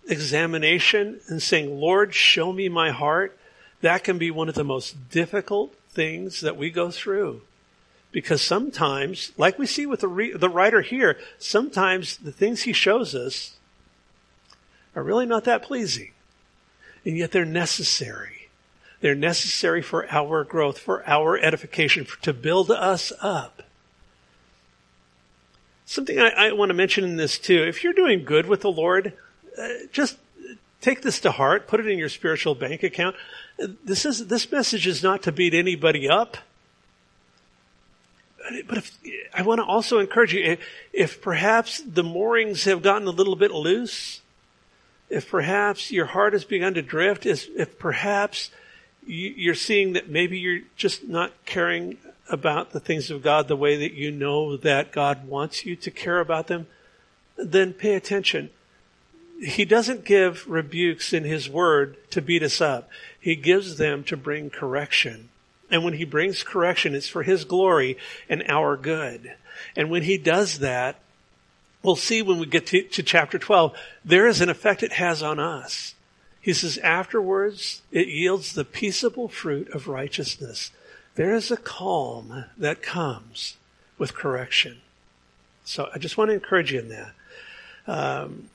[0.07, 3.37] examination and saying, Lord, show me my heart.
[3.81, 7.41] That can be one of the most difficult things that we go through.
[8.11, 12.73] Because sometimes, like we see with the, re- the writer here, sometimes the things he
[12.73, 13.57] shows us
[14.95, 16.11] are really not that pleasing.
[17.05, 18.49] And yet they're necessary.
[19.01, 23.61] They're necessary for our growth, for our edification, for, to build us up.
[25.85, 27.63] Something I, I, want to mention in this too.
[27.63, 29.13] If you're doing good with the Lord,
[29.59, 30.17] Uh, just
[30.81, 33.15] take this to heart, put it in your spiritual bank account.
[33.57, 36.37] This is, this message is not to beat anybody up.
[38.67, 38.97] But if,
[39.33, 40.59] I want to also encourage you, if,
[40.93, 44.21] if perhaps the moorings have gotten a little bit loose,
[45.09, 48.51] if perhaps your heart has begun to drift, if perhaps
[49.05, 51.97] you're seeing that maybe you're just not caring
[52.29, 55.91] about the things of God the way that you know that God wants you to
[55.91, 56.67] care about them,
[57.37, 58.49] then pay attention.
[59.39, 62.89] He doesn't give rebukes in His Word to beat us up.
[63.19, 65.29] He gives them to bring correction.
[65.69, 67.97] And when He brings correction, it's for His glory
[68.29, 69.35] and our good.
[69.75, 70.99] And when He does that,
[71.83, 75.21] we'll see when we get to, to chapter 12, there is an effect it has
[75.21, 75.93] on us.
[76.39, 80.71] He says, afterwards, it yields the peaceable fruit of righteousness.
[81.15, 83.57] There is a calm that comes
[83.97, 84.77] with correction.
[85.65, 87.11] So I just want to encourage you in that.
[87.85, 88.49] Um,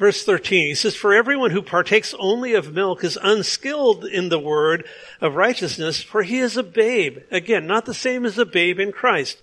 [0.00, 4.38] verse 13, he says, For everyone who partakes only of milk is unskilled in the
[4.38, 4.86] word
[5.20, 7.18] of righteousness, for he is a babe.
[7.30, 9.38] Again, not the same as a babe in Christ.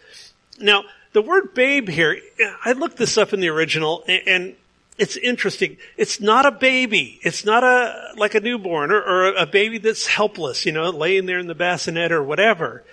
[0.60, 2.20] Now, the word babe here,
[2.66, 4.56] I looked this up in the original and
[4.98, 5.78] it's interesting.
[5.96, 7.20] It's not a baby.
[7.22, 11.28] It's not a, like a newborn or, or a baby that's helpless, you know, laying
[11.28, 12.84] there in the bassinet or whatever.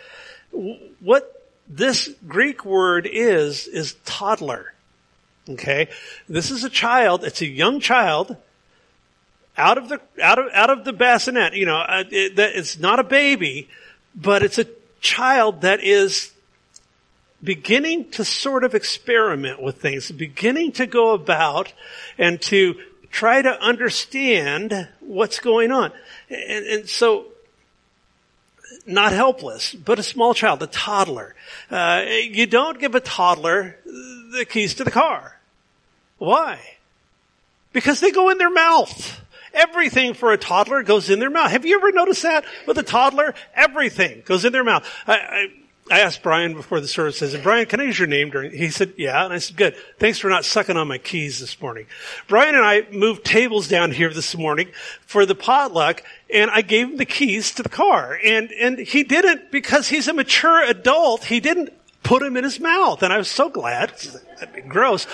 [1.00, 4.73] What this Greek word is, is toddler.
[5.48, 5.88] Okay?
[6.28, 8.36] This is a child, it's a young child
[9.56, 12.98] out of the, out of, out of the bassinet, you know, uh, it, it's not
[12.98, 13.68] a baby,
[14.14, 14.66] but it's a
[15.00, 16.32] child that is
[17.42, 21.72] beginning to sort of experiment with things, beginning to go about
[22.18, 22.74] and to
[23.10, 25.92] try to understand what's going on.
[26.30, 27.26] And, and so,
[28.86, 31.34] not helpless, but a small child, a toddler.
[31.70, 35.33] Uh, you don't give a toddler the keys to the car.
[36.18, 36.60] Why?
[37.72, 39.20] Because they go in their mouth.
[39.52, 41.50] Everything for a toddler goes in their mouth.
[41.50, 43.34] Have you ever noticed that with a toddler?
[43.54, 44.88] Everything goes in their mouth.
[45.06, 45.48] I, I,
[45.90, 48.52] I asked Brian before the service, I said, Brian, can I use your name during,
[48.52, 49.22] he said, yeah.
[49.22, 49.76] And I said, good.
[49.98, 51.86] Thanks for not sucking on my keys this morning.
[52.26, 54.68] Brian and I moved tables down here this morning
[55.02, 58.18] for the potluck and I gave him the keys to the car.
[58.24, 61.24] And, and he didn't because he's a mature adult.
[61.24, 61.70] He didn't
[62.02, 63.02] put them in his mouth.
[63.02, 63.92] And I was so glad.
[64.38, 65.06] That'd be gross.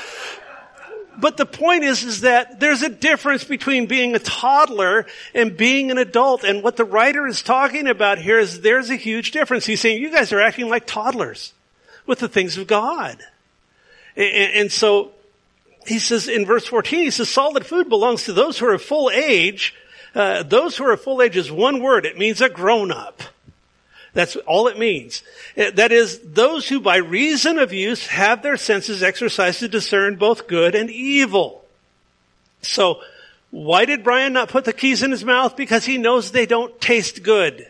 [1.20, 5.90] But the point is, is that there's a difference between being a toddler and being
[5.90, 6.44] an adult.
[6.44, 9.66] And what the writer is talking about here is there's a huge difference.
[9.66, 11.52] He's saying you guys are acting like toddlers
[12.06, 13.18] with the things of God.
[14.16, 15.12] And, and so
[15.86, 19.10] he says in verse 14, he says solid food belongs to those who are full
[19.10, 19.74] age.
[20.14, 22.04] Uh, those who are full age is one word.
[22.06, 23.22] It means a grown up.
[24.12, 25.22] That's all it means.
[25.56, 30.16] Uh, that is, those who by reason of use have their senses exercised to discern
[30.16, 31.64] both good and evil.
[32.62, 33.00] So,
[33.50, 35.56] why did Brian not put the keys in his mouth?
[35.56, 37.66] Because he knows they don't taste good.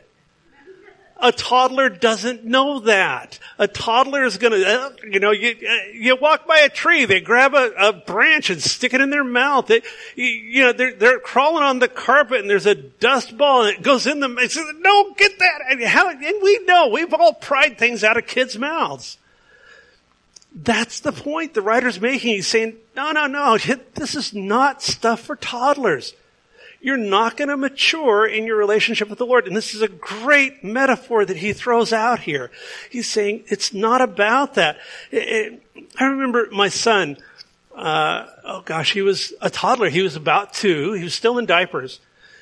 [1.23, 3.39] A toddler doesn't know that.
[3.59, 7.21] A toddler is gonna, uh, you know, you, uh, you walk by a tree, they
[7.21, 9.67] grab a, a branch and stick it in their mouth.
[9.67, 9.83] They,
[10.17, 13.83] you, know, they're, they're crawling on the carpet and there's a dust ball and it
[13.83, 14.37] goes in them.
[14.39, 15.61] It's, no, get that.
[15.69, 19.19] And, how, and we know, we've all pried things out of kids' mouths.
[20.55, 22.35] That's the point the writer's making.
[22.35, 23.59] He's saying, no, no, no,
[23.95, 26.15] this is not stuff for toddlers
[26.81, 29.47] you're not going to mature in your relationship with the Lord.
[29.47, 32.51] And this is a great metaphor that he throws out here.
[32.91, 34.79] He's saying it's not about that.
[35.11, 37.19] It, it, I remember my son,
[37.75, 39.91] uh, oh gosh, he was a toddler.
[39.91, 40.95] He was about two.
[40.95, 42.01] He was still in diapers.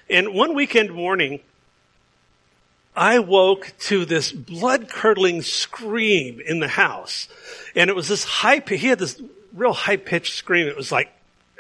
[0.09, 1.41] And one weekend morning,
[2.95, 7.29] I woke to this blood curdling scream in the house.
[7.75, 9.21] And it was this high, he had this
[9.53, 10.67] real high pitched scream.
[10.69, 11.13] It was like,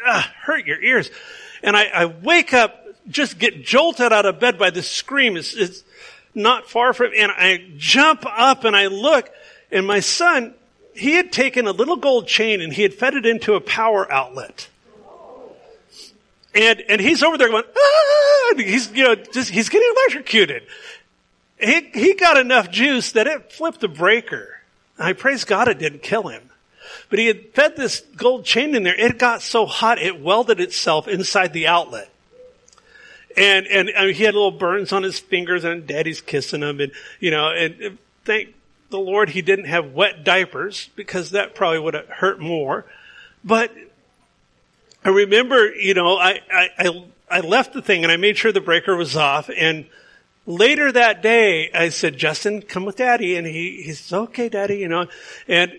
[0.04, 1.10] ah, hurt your ears.
[1.62, 5.36] And I, I wake up, just get jolted out of bed by this scream.
[5.36, 5.82] It's, it's
[6.34, 9.30] not far from, and I jump up and I look,
[9.70, 10.54] and my son,
[10.94, 14.10] he had taken a little gold chain and he had fed it into a power
[14.10, 14.68] outlet.
[16.54, 18.54] And, and he's over there going, ah!
[18.56, 20.64] He's, you know, just, he's getting electrocuted.
[21.60, 24.60] He, he got enough juice that it flipped the breaker.
[24.98, 26.47] I praise God it didn't kill him.
[27.10, 28.94] But he had fed this gold chain in there.
[28.94, 32.10] It got so hot it welded itself inside the outlet.
[33.36, 36.80] And, and I mean, he had little burns on his fingers and daddy's kissing him
[36.80, 38.54] and, you know, and thank
[38.90, 42.84] the Lord he didn't have wet diapers because that probably would have hurt more.
[43.44, 43.72] But
[45.04, 48.50] I remember, you know, I, I, I, I left the thing and I made sure
[48.50, 49.86] the breaker was off and
[50.48, 53.36] later that day I said, Justin, come with daddy.
[53.36, 55.06] And he, he says, okay, daddy, you know,
[55.46, 55.70] and,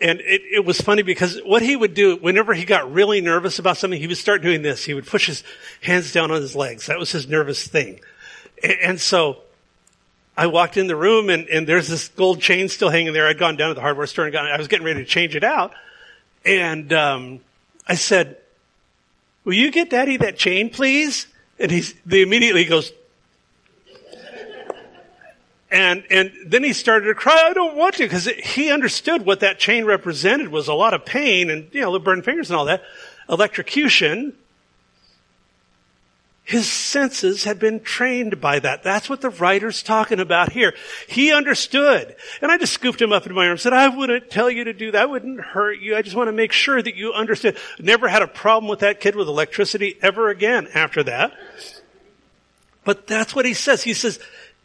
[0.00, 3.58] and it, it was funny because what he would do whenever he got really nervous
[3.58, 4.84] about something, he would start doing this.
[4.84, 5.42] He would push his
[5.82, 6.86] hands down on his legs.
[6.86, 8.00] That was his nervous thing.
[8.62, 9.38] And, and so
[10.36, 13.26] I walked in the room and, and there's this gold chain still hanging there.
[13.26, 15.34] I'd gone down to the hardware store and got, I was getting ready to change
[15.34, 15.74] it out.
[16.44, 17.40] And, um,
[17.86, 18.36] I said,
[19.44, 21.26] will you get daddy that chain, please?
[21.58, 22.92] And he immediately goes,
[25.70, 29.40] and, and then he started to cry, I don't want to, because he understood what
[29.40, 32.56] that chain represented was a lot of pain and, you know, the burned fingers and
[32.56, 32.82] all that.
[33.28, 34.34] Electrocution.
[36.44, 38.82] His senses had been trained by that.
[38.82, 40.72] That's what the writer's talking about here.
[41.06, 42.16] He understood.
[42.40, 44.64] And I just scooped him up into my arms and said, I wouldn't tell you
[44.64, 45.02] to do that.
[45.02, 45.94] I wouldn't hurt you.
[45.94, 47.58] I just want to make sure that you understood.
[47.78, 51.34] Never had a problem with that kid with electricity ever again after that.
[52.82, 53.82] But that's what he says.
[53.82, 54.18] He says,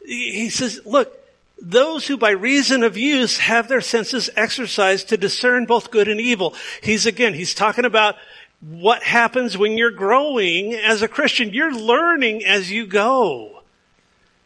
[0.05, 1.19] he says, look,
[1.61, 6.19] those who by reason of use have their senses exercised to discern both good and
[6.19, 6.55] evil.
[6.81, 8.15] He's again, he's talking about
[8.59, 11.53] what happens when you're growing as a Christian.
[11.53, 13.61] You're learning as you go.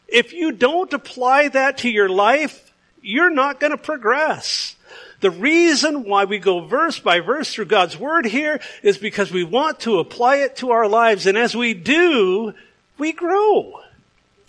[0.08, 4.76] If you don't apply that to your life, you're not going to progress.
[5.20, 9.44] The reason why we go verse by verse through God's Word here is because we
[9.44, 11.26] want to apply it to our lives.
[11.26, 12.54] And as we do,
[12.98, 13.82] we grow.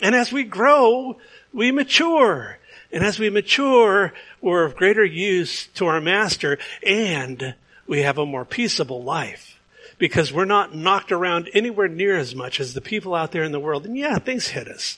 [0.01, 1.17] And as we grow,
[1.53, 2.57] we mature.
[2.91, 7.53] And as we mature, we're of greater use to our master and
[7.87, 9.59] we have a more peaceable life
[9.97, 13.51] because we're not knocked around anywhere near as much as the people out there in
[13.51, 13.85] the world.
[13.85, 14.97] And yeah, things hit us.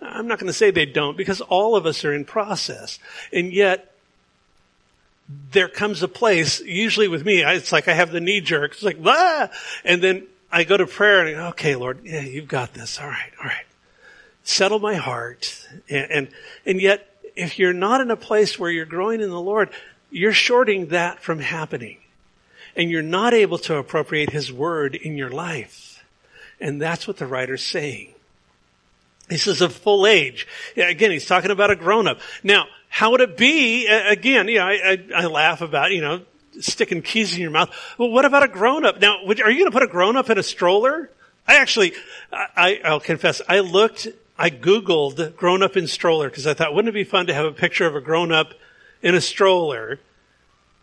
[0.00, 2.98] I'm not going to say they don't because all of us are in process.
[3.32, 3.92] And yet,
[5.50, 8.72] there comes a place, usually with me, it's like I have the knee jerk.
[8.72, 9.50] It's like, ah!
[9.84, 12.98] And then I go to prayer and I go, okay, Lord, yeah, you've got this.
[12.98, 13.67] All right, all right
[14.48, 15.66] settle my heart.
[15.88, 16.28] And, and,
[16.66, 19.70] and yet, if you're not in a place where you're growing in the Lord,
[20.10, 21.98] you're shorting that from happening.
[22.74, 26.04] And you're not able to appropriate His Word in your life.
[26.60, 28.14] And that's what the writer's saying.
[29.28, 30.46] He says of full age.
[30.76, 32.20] Again, he's talking about a grown-up.
[32.42, 36.22] Now, how would it be, again, you know, I, I, I laugh about, you know,
[36.60, 37.70] sticking keys in your mouth.
[37.98, 39.00] Well, what about a grown-up?
[39.00, 41.10] Now, would, are you going to put a grown-up in a stroller?
[41.46, 41.92] I actually,
[42.32, 44.08] I, I'll confess, I looked
[44.38, 47.46] I Googled grown up in stroller because I thought, wouldn't it be fun to have
[47.46, 48.54] a picture of a grown up
[49.02, 49.98] in a stroller?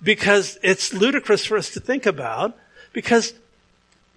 [0.03, 2.57] Because it's ludicrous for us to think about
[2.91, 3.33] because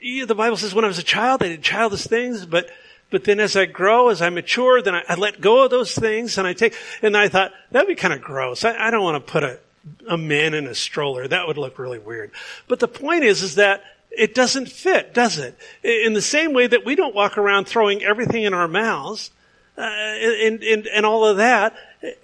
[0.01, 2.68] the Bible says when I was a child, I did childish things, but,
[3.11, 5.95] but then as I grow, as I mature, then I, I let go of those
[5.95, 8.64] things and I take, and I thought, that'd be kind of gross.
[8.64, 9.61] I, I don't want to put a,
[10.09, 11.28] a man in a stroller.
[11.28, 12.32] That would look really weird.
[12.66, 13.82] But the point is, is that
[14.18, 15.56] it doesn't fit, does it?
[15.82, 19.30] In the same way that we don't walk around throwing everything in our mouths,
[19.76, 21.74] uh, and, and, and all of that,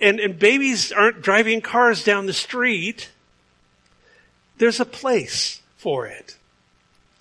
[0.01, 3.11] and, and babies aren't driving cars down the street.
[4.59, 6.37] There's a place for it.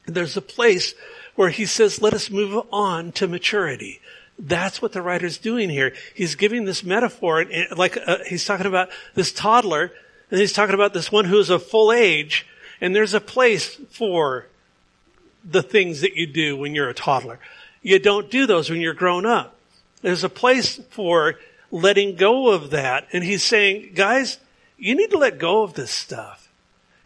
[0.05, 0.95] There's a place
[1.35, 4.01] where he says, let us move on to maturity.
[4.37, 5.93] That's what the writer's doing here.
[6.15, 7.45] He's giving this metaphor,
[7.77, 9.91] like uh, he's talking about this toddler,
[10.31, 12.45] and he's talking about this one who is of full age,
[12.81, 14.47] and there's a place for
[15.43, 17.39] the things that you do when you're a toddler.
[17.81, 19.57] You don't do those when you're grown up.
[20.01, 21.35] There's a place for
[21.71, 23.07] letting go of that.
[23.13, 24.37] And he's saying, guys,
[24.77, 26.49] you need to let go of this stuff.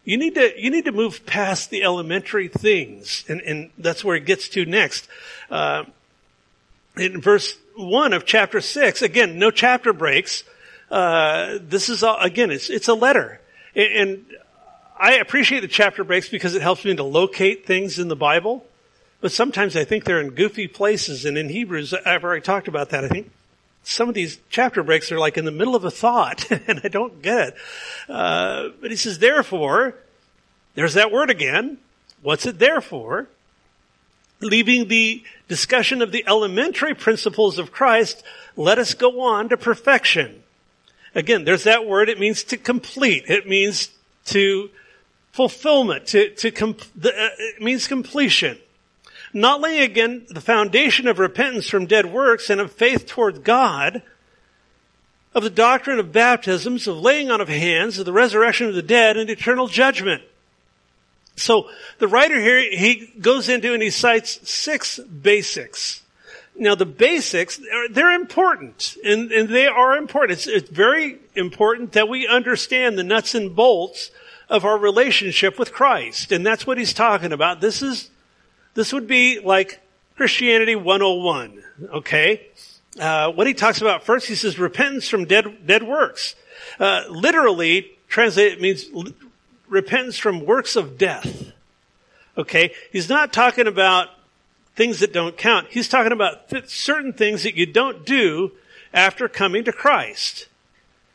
[0.04, 3.26] You need to, you need to move past the elementary things.
[3.28, 5.08] And, and that's where it gets to next.
[5.50, 5.84] Uh,
[6.96, 10.44] in verse one of chapter six, again, no chapter breaks.
[10.90, 13.42] Uh, this is all, again, it's, it's a letter.
[13.76, 14.26] And, and
[15.00, 18.66] I appreciate the chapter breaks because it helps me to locate things in the Bible.
[19.22, 21.26] But sometimes I think they're in goofy places.
[21.26, 23.04] And in Hebrews, I've already talked about that.
[23.04, 23.32] I think
[23.84, 26.88] some of these chapter breaks are like in the middle of a thought, and I
[26.88, 27.56] don't get it.
[28.10, 29.96] Uh, but he says, therefore,
[30.76, 31.78] there's that word again.
[32.22, 33.28] What's it there for?
[34.40, 38.24] Leaving the discussion of the elementary principles of Christ,
[38.56, 40.44] let us go on to perfection.
[41.16, 42.10] Again, there's that word.
[42.10, 43.24] It means to complete.
[43.28, 43.90] It means
[44.26, 44.70] to
[45.38, 48.58] fulfillment, to, to com- the, uh, it means completion.
[49.34, 54.02] Not laying again the foundation of repentance from dead works and of faith toward God,
[55.36, 58.82] of the doctrine of baptisms, of laying on of hands, of the resurrection of the
[58.82, 60.24] dead, and eternal judgment.
[61.36, 61.70] So
[62.00, 66.02] the writer here, he goes into and he cites six basics.
[66.56, 67.62] Now the basics,
[67.92, 70.40] they're important, and, and they are important.
[70.40, 74.10] It's, it's very important that we understand the nuts and bolts
[74.50, 76.32] of our relationship with Christ.
[76.32, 77.62] And that's what he's talking about.
[77.62, 78.10] This is,
[78.74, 79.82] this would be like
[80.16, 81.64] Christianity 101,
[81.96, 82.48] okay?
[83.00, 86.36] Uh, what he talks about first, he says repentance from dead, dead works.
[86.80, 88.86] Uh, literally, translated means
[89.68, 91.52] repentance from works of death.
[92.38, 92.74] Okay?
[92.92, 94.10] He's not talking about
[94.76, 95.68] things that don't count.
[95.70, 98.52] He's talking about th- certain things that you don't do
[98.94, 100.48] after coming to Christ.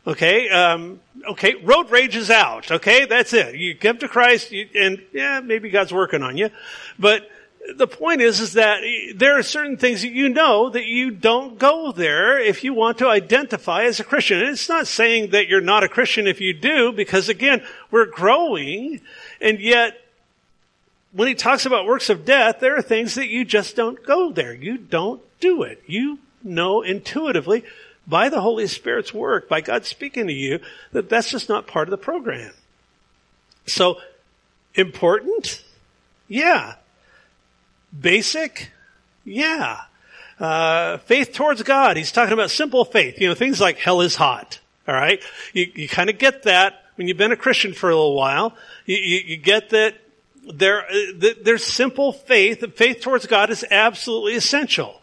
[0.05, 1.01] Okay, um,
[1.31, 2.71] okay, road rage is out.
[2.73, 3.55] Okay, that's it.
[3.55, 6.51] You come to Christ, you, and yeah, maybe God's working on you,
[6.99, 7.29] but
[7.77, 8.81] the point is, is that
[9.15, 12.99] there are certain things that you know that you don't go there if you want
[12.99, 14.41] to identify as a Christian.
[14.41, 18.07] And it's not saying that you're not a Christian if you do, because again, we're
[18.07, 19.01] growing,
[19.41, 20.01] and yet
[21.13, 24.33] when he talks about works of death, there are things that you just don't go
[24.33, 24.55] there.
[24.55, 25.83] You don't do it.
[25.87, 27.65] You know intuitively
[28.07, 30.61] by the Holy Spirit's work, by God speaking to you,
[30.93, 32.53] that that's just not part of the program.
[33.67, 34.01] So,
[34.75, 35.63] important?
[36.29, 36.75] Yeah.
[37.99, 38.71] Basic?
[39.25, 39.83] Yeah.
[40.41, 41.97] Uh, faith towards God.
[41.97, 43.21] He's talking about simple faith.
[43.21, 44.59] You know, things like hell is hot.
[44.89, 45.23] All right.
[45.53, 48.57] You, you kind of get that when you've been a Christian for a little while.
[48.87, 49.95] You, you, you get that
[50.53, 50.85] there,
[51.43, 52.65] there's simple faith.
[52.75, 55.02] Faith towards God is absolutely essential.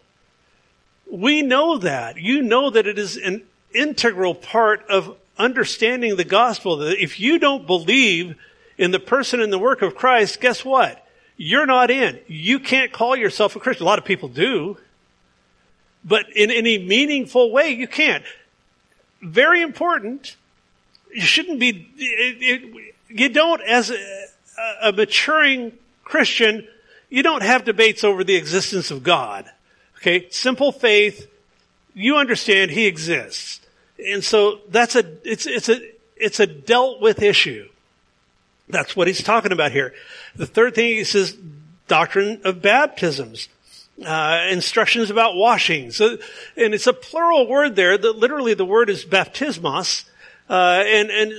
[1.11, 2.17] We know that.
[2.17, 3.43] You know that it is an
[3.73, 6.77] integral part of understanding the gospel.
[6.77, 8.35] That if you don't believe
[8.77, 11.05] in the person and the work of Christ, guess what?
[11.37, 12.19] You're not in.
[12.27, 13.85] You can't call yourself a Christian.
[13.85, 14.77] A lot of people do.
[16.03, 18.23] But in any meaningful way, you can't.
[19.21, 20.35] Very important.
[21.13, 24.25] You shouldn't be, it, it, you don't, as a,
[24.81, 26.67] a maturing Christian,
[27.09, 29.49] you don't have debates over the existence of God.
[29.99, 31.29] Okay, simple faith,
[31.93, 33.61] you understand He exists.
[34.03, 35.79] And so that's a, it's, it's a,
[36.15, 37.67] it's a dealt with issue.
[38.69, 39.93] That's what he's talking about here.
[40.35, 41.35] The third thing he says,
[41.87, 43.49] doctrine of baptisms.
[44.05, 45.91] Uh, instructions about washing.
[45.91, 46.17] So,
[46.55, 47.97] and it's a plural word there.
[47.97, 50.05] That literally the word is baptismos,
[50.49, 51.33] uh, and and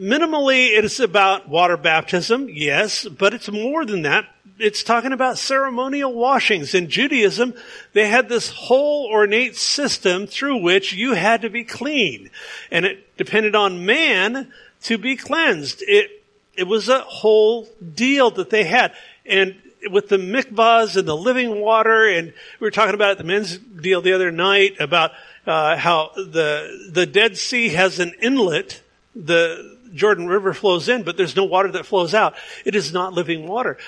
[0.00, 4.26] minimally it is about water baptism, yes, but it's more than that.
[4.58, 6.74] It's talking about ceremonial washings.
[6.74, 7.54] In Judaism,
[7.92, 12.30] they had this whole ornate system through which you had to be clean.
[12.70, 14.52] And it depended on man
[14.82, 15.82] to be cleansed.
[15.86, 16.24] It,
[16.56, 18.94] it was a whole deal that they had.
[19.24, 19.54] And
[19.90, 24.00] with the mikvahs and the living water, and we were talking about the men's deal
[24.00, 25.12] the other night about
[25.46, 28.82] uh, how the the Dead Sea has an inlet.
[29.14, 32.34] The Jordan River flows in, but there's no water that flows out.
[32.64, 33.78] It is not living water.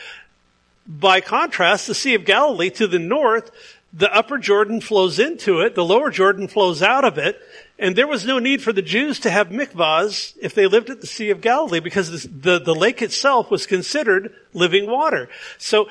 [0.99, 3.53] By contrast, the Sea of Galilee to the north,
[3.93, 7.41] the upper Jordan flows into it, the lower Jordan flows out of it,
[7.79, 11.01] and there was no need for the Jews to have mikvahs if they lived at
[11.01, 15.29] the Sea of Galilee because the, the lake itself was considered living water.
[15.59, 15.89] So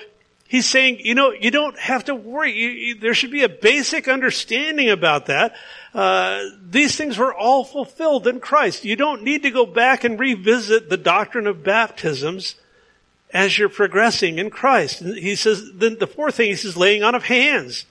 [0.50, 2.52] he's saying, you know, you don't have to worry.
[2.52, 5.56] You, you, there should be a basic understanding about that.
[5.94, 8.84] Uh, these things were all fulfilled in Christ.
[8.84, 12.56] You don't need to go back and revisit the doctrine of baptisms
[13.32, 15.02] as you're progressing in Christ.
[15.02, 17.86] And he says, then the fourth thing, he says, laying on of hands.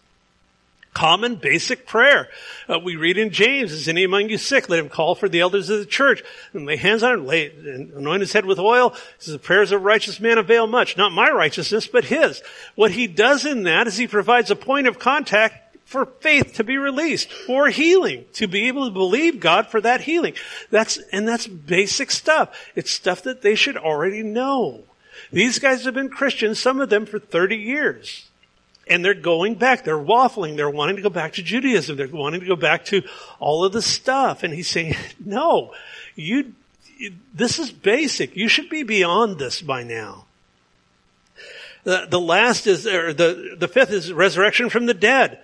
[0.95, 2.29] Common basic prayer.
[2.69, 4.69] Uh, we read in James, is any among you sick?
[4.69, 7.51] Let him call for the elders of the church and lay hands on him, lay,
[7.51, 8.91] and anoint his head with oil.
[8.91, 10.97] He says, the prayers of a righteous man avail much.
[10.97, 12.43] Not my righteousness, but his.
[12.75, 16.65] What he does in that is he provides a point of contact for faith to
[16.65, 20.35] be released, for healing, to be able to believe God for that healing.
[20.71, 22.59] That's, and that's basic stuff.
[22.75, 24.83] It's stuff that they should already know.
[25.31, 28.29] These guys have been Christians, some of them for 30 years.
[28.87, 29.85] And they're going back.
[29.85, 30.57] They're waffling.
[30.57, 31.97] They're wanting to go back to Judaism.
[31.97, 33.03] They're wanting to go back to
[33.39, 34.43] all of the stuff.
[34.43, 35.75] And he's saying, no,
[36.15, 36.55] you,
[37.35, 38.35] this is basic.
[38.37, 40.25] You should be beyond this by now.
[41.85, 45.39] The, the last is, or the, the fifth is resurrection from the dead.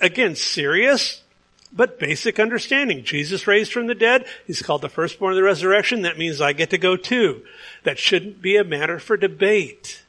[0.00, 1.22] Again, serious,
[1.72, 3.04] but basic understanding.
[3.04, 4.26] Jesus raised from the dead.
[4.46, 6.02] He's called the firstborn of the resurrection.
[6.02, 7.42] That means I get to go too.
[7.84, 10.02] That shouldn't be a matter for debate.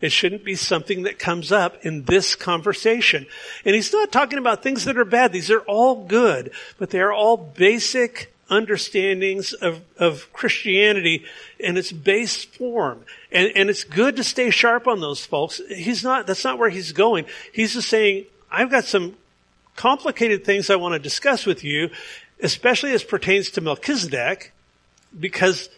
[0.00, 3.26] It shouldn't be something that comes up in this conversation.
[3.64, 5.32] And he's not talking about things that are bad.
[5.32, 11.24] These are all good, but they are all basic understandings of, of Christianity
[11.58, 13.04] in its base form.
[13.30, 15.60] And, and it's good to stay sharp on those folks.
[15.68, 17.24] He's not, that's not where he's going.
[17.52, 19.16] He's just saying, I've got some
[19.76, 21.90] complicated things I want to discuss with you,
[22.42, 24.52] especially as pertains to Melchizedek,
[25.18, 25.68] because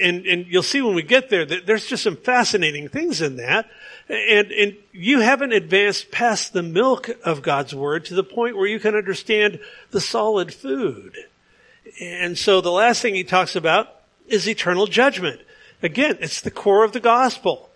[0.00, 3.36] and, and you'll see when we get there that there's just some fascinating things in
[3.36, 3.68] that.
[4.08, 8.66] And, and you haven't advanced past the milk of God's Word to the point where
[8.66, 11.16] you can understand the solid food.
[12.00, 13.88] And so the last thing he talks about
[14.28, 15.40] is eternal judgment.
[15.82, 17.70] Again, it's the core of the gospel.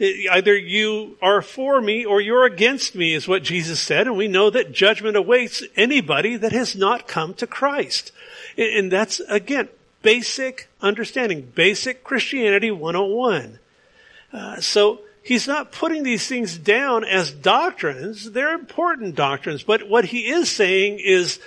[0.00, 4.06] Either you are for me or you're against me is what Jesus said.
[4.06, 8.10] And we know that judgment awaits anybody that has not come to Christ.
[8.56, 9.68] And that's, again,
[10.00, 13.58] basic understanding, basic Christianity 101.
[14.32, 18.30] Uh, so he's not putting these things down as doctrines.
[18.30, 21.40] They're important doctrines, but what he is saying is,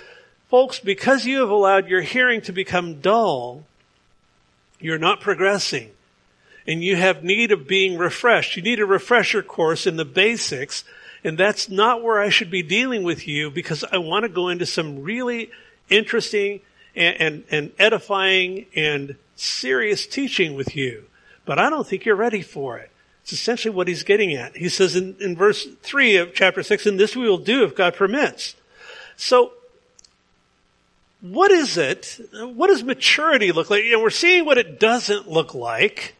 [0.48, 3.64] folks, because you have allowed your hearing to become dull,
[4.78, 5.90] you're not progressing.
[6.66, 8.56] And you have need of being refreshed.
[8.56, 10.84] You need a refresher course in the basics.
[11.22, 14.48] And that's not where I should be dealing with you because I want to go
[14.48, 15.50] into some really
[15.88, 16.60] interesting
[16.96, 21.04] and, and, and edifying and serious teaching with you.
[21.44, 22.90] But I don't think you're ready for it.
[23.22, 24.56] It's essentially what he's getting at.
[24.56, 27.74] He says in, in verse 3 of chapter 6, and this we will do if
[27.74, 28.54] God permits.
[29.16, 29.52] So,
[31.22, 32.20] what is it?
[32.34, 33.84] What does maturity look like?
[33.84, 36.16] And we're seeing what it doesn't look like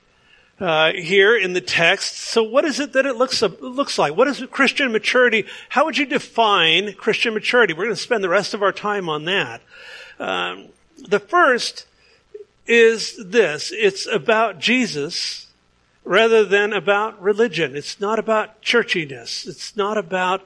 [0.60, 2.16] uh, here in the text.
[2.16, 4.16] So, what is it that it looks looks like?
[4.16, 5.46] What is Christian maturity?
[5.68, 7.72] How would you define Christian maturity?
[7.72, 9.62] We're going to spend the rest of our time on that.
[10.18, 11.86] Um, the first
[12.66, 13.72] is this.
[13.72, 15.48] It's about Jesus
[16.04, 17.76] rather than about religion.
[17.76, 19.46] It's not about churchiness.
[19.46, 20.42] It's not about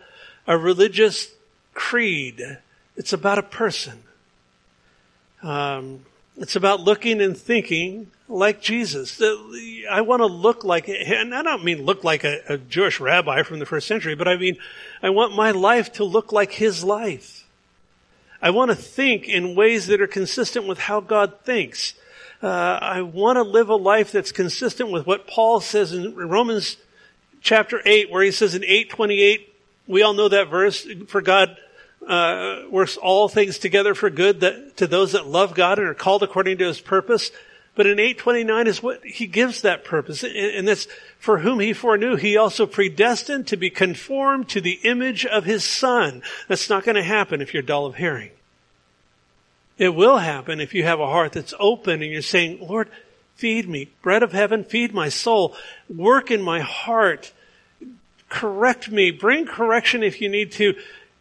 [0.46, 1.32] a religious
[1.74, 2.58] creed.
[2.96, 4.02] It's about a person.
[5.42, 6.04] Um,
[6.36, 9.20] it's about looking and thinking like Jesus.
[9.90, 13.42] I want to look like, and I don't mean look like a, a Jewish rabbi
[13.42, 14.58] from the first century, but I mean,
[15.02, 17.46] I want my life to look like his life.
[18.40, 21.94] I want to think in ways that are consistent with how God thinks.
[22.40, 26.76] Uh, I want to live a life that's consistent with what Paul says in Romans
[27.40, 29.54] chapter 8, where he says in 828,
[29.88, 31.56] we all know that verse, for God
[32.06, 35.94] uh, works all things together for good that, to those that love God and are
[35.94, 37.32] called according to his purpose.
[37.78, 40.24] But in 829 is what he gives that purpose.
[40.24, 40.88] And, that's
[41.20, 45.62] for whom he foreknew, he also predestined to be conformed to the image of his
[45.62, 46.22] son.
[46.48, 48.32] That's not going to happen if you're dull of hearing.
[49.78, 52.88] It will happen if you have a heart that's open and you're saying, Lord,
[53.36, 53.90] feed me.
[54.02, 55.54] Bread of heaven, feed my soul.
[55.88, 57.32] Work in my heart.
[58.28, 59.12] Correct me.
[59.12, 60.74] Bring correction if you need to.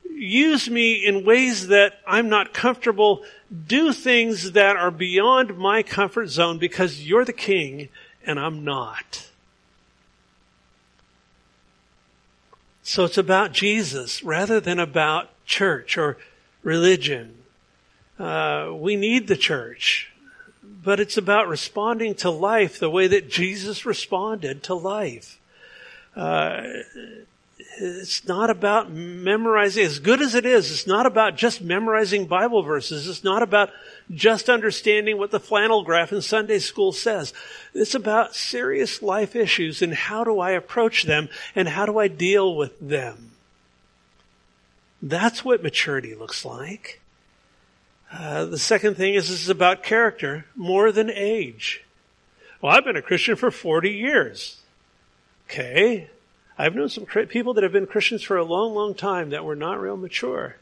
[0.10, 3.24] Use me in ways that I'm not comfortable.
[3.66, 7.90] Do things that are beyond my comfort zone because you're the king
[8.26, 9.30] and I'm not.
[12.84, 16.18] So it's about Jesus rather than about church or
[16.64, 17.36] religion.
[18.20, 20.12] Uh, we need the church,
[20.64, 25.40] but it's about responding to life the way that Jesus responded to life.
[26.16, 26.64] Uh,
[27.60, 32.62] it's not about memorizing, as good as it is, it's not about just memorizing Bible
[32.62, 33.08] verses.
[33.08, 33.72] It's not about
[34.12, 37.34] just understanding what the flannel graph in Sunday school says.
[37.74, 42.08] It's about serious life issues and how do I approach them and how do I
[42.08, 43.32] deal with them.
[45.02, 47.02] That's what maturity looks like.
[48.12, 51.84] Uh, the second thing is this is about character more than age.
[52.62, 54.62] Well, I've been a Christian for 40 years.
[55.48, 56.10] Okay.
[56.58, 59.56] I've known some people that have been Christians for a long, long time that were
[59.56, 60.56] not real mature.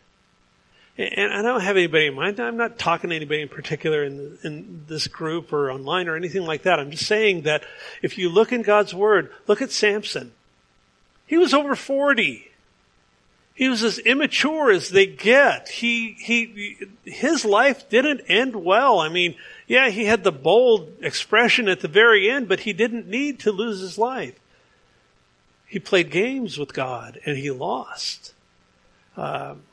[0.98, 2.40] And I don't have anybody in mind.
[2.40, 6.46] I'm not talking to anybody in particular in, in this group or online or anything
[6.46, 6.80] like that.
[6.80, 7.64] I'm just saying that
[8.02, 10.32] if you look in God's Word, look at Samson.
[11.28, 12.50] He was over 40.
[13.56, 15.68] He was as immature as they get.
[15.68, 19.00] He, he, his life didn't end well.
[19.00, 19.36] I mean,
[19.68, 23.52] yeah, he had the bold expression at the very end, but he didn't need to
[23.52, 24.40] lose his life.
[25.68, 28.34] He played games with God and he lost.
[29.18, 29.64] Um,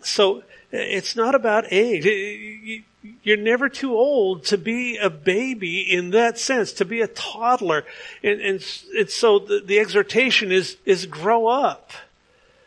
[0.00, 2.82] so it's not about age.
[3.22, 7.84] You're never too old to be a baby in that sense, to be a toddler.
[8.22, 8.66] And, and,
[8.96, 11.92] and so the, the, exhortation is, is grow up.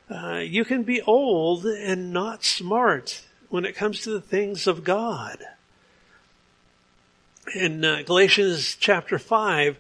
[0.10, 4.84] Uh, you can be old and not smart when it comes to the things of
[4.84, 5.40] God.
[7.56, 9.78] In uh, Galatians chapter 5,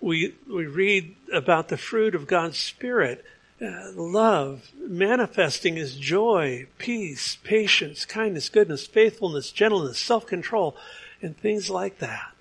[0.00, 3.24] we, we read about the fruit of God's Spirit.
[3.62, 10.76] uh, love, manifesting His joy, peace, patience, kindness, goodness, faithfulness, gentleness, self-control,
[11.20, 12.32] and things like that.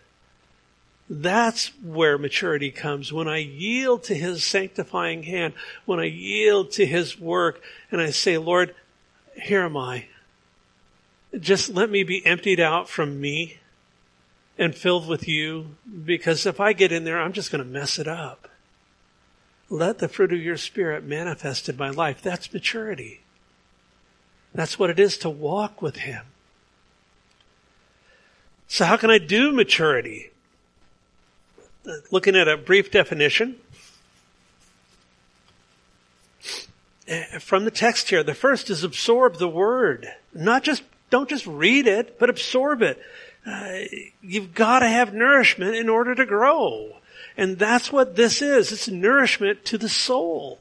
[1.09, 3.11] That's where maturity comes.
[3.11, 5.53] When I yield to His sanctifying hand,
[5.85, 7.61] when I yield to His work,
[7.91, 8.75] and I say, Lord,
[9.35, 10.05] here am I.
[11.37, 13.57] Just let me be emptied out from me
[14.57, 15.75] and filled with you,
[16.05, 18.48] because if I get in there, I'm just going to mess it up.
[19.69, 22.21] Let the fruit of your spirit manifest in my life.
[22.21, 23.21] That's maturity.
[24.53, 26.25] That's what it is to walk with Him.
[28.67, 30.31] So how can I do maturity?
[32.11, 33.57] Looking at a brief definition
[37.07, 38.23] eh, from the text here.
[38.23, 40.07] The first is absorb the word.
[40.33, 43.01] Not just, don't just read it, but absorb it.
[43.45, 43.79] Uh,
[44.21, 46.98] you've got to have nourishment in order to grow.
[47.39, 48.73] And that's what this is.
[48.73, 50.59] It's nourishment to the soul.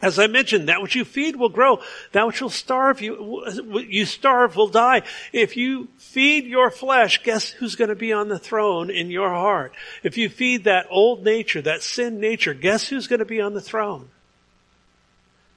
[0.00, 1.80] As I mentioned, that which you feed will grow.
[2.12, 3.44] That which will starve you,
[3.88, 5.02] you starve will die.
[5.32, 9.30] If you feed your flesh, guess who's going to be on the throne in your
[9.30, 9.74] heart?
[10.04, 13.54] If you feed that old nature, that sin nature, guess who's going to be on
[13.54, 14.10] the throne?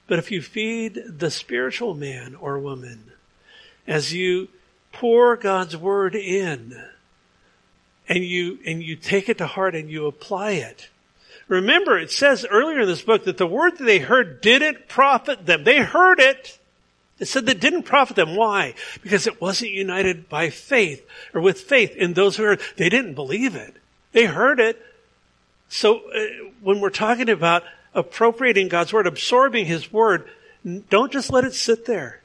[0.08, 3.12] But if you feed the spiritual man or woman,
[3.86, 4.48] as you
[4.90, 6.82] pour God's word in,
[8.10, 10.88] and you, and you take it to heart and you apply it.
[11.46, 15.46] Remember, it says earlier in this book that the word that they heard didn't profit
[15.46, 15.62] them.
[15.62, 16.58] They heard it.
[17.20, 18.34] It said that didn't profit them.
[18.34, 18.74] Why?
[19.02, 22.60] Because it wasn't united by faith or with faith in those who heard.
[22.76, 23.76] They didn't believe it.
[24.12, 24.84] They heard it.
[25.68, 27.62] So uh, when we're talking about
[27.94, 30.28] appropriating God's word, absorbing His word,
[30.88, 32.19] don't just let it sit there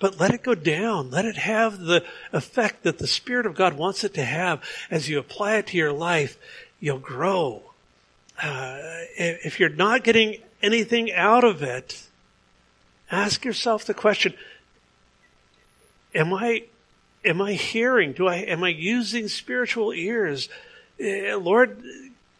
[0.00, 1.10] but let it go down.
[1.10, 4.64] Let it have the effect that the Spirit of God wants it to have.
[4.90, 6.36] As you apply it to your life,
[6.80, 7.62] you'll grow.
[8.42, 8.78] Uh,
[9.16, 12.02] if you're not getting anything out of it,
[13.10, 14.32] ask yourself the question,
[16.14, 16.64] am I,
[17.22, 18.12] am I hearing?
[18.12, 20.48] Do I, am I using spiritual ears?
[20.98, 21.82] Uh, Lord,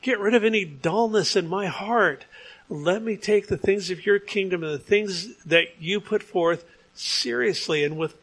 [0.01, 2.25] get rid of any dullness in my heart.
[2.71, 6.65] Let me take the things of your kingdom and the things that you put forth
[7.01, 8.14] seriously and with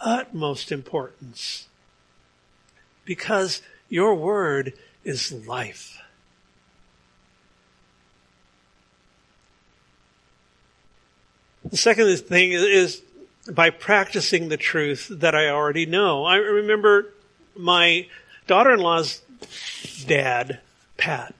[0.00, 1.66] utmost importance
[3.04, 4.74] because your word
[5.04, 6.02] is life.
[11.64, 13.02] The second thing is
[13.50, 16.24] by practicing the truth that I already know.
[16.24, 17.12] I remember
[17.56, 18.06] my
[18.46, 19.22] daughter-in-law's
[20.06, 20.60] dad,
[20.96, 21.34] Pat,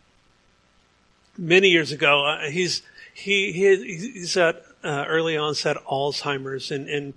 [1.37, 2.25] many years ago.
[2.25, 2.83] Uh, he's
[3.15, 3.77] he, he
[4.13, 7.15] he's at uh, early onset Alzheimer's, and, and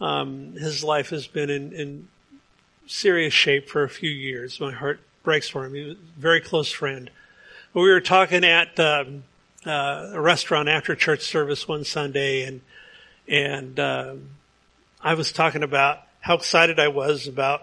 [0.00, 2.08] um, his life has been in, in,
[2.86, 4.58] serious shape for a few years.
[4.58, 5.74] My heart breaks for him.
[5.74, 7.08] He was a very close friend.
[7.72, 9.22] We were talking at um,
[9.64, 12.62] uh, a restaurant after church service one Sunday, and
[13.28, 14.30] and um,
[15.00, 17.62] I was talking about how excited I was about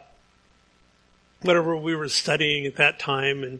[1.42, 3.60] whatever we were studying at that time, and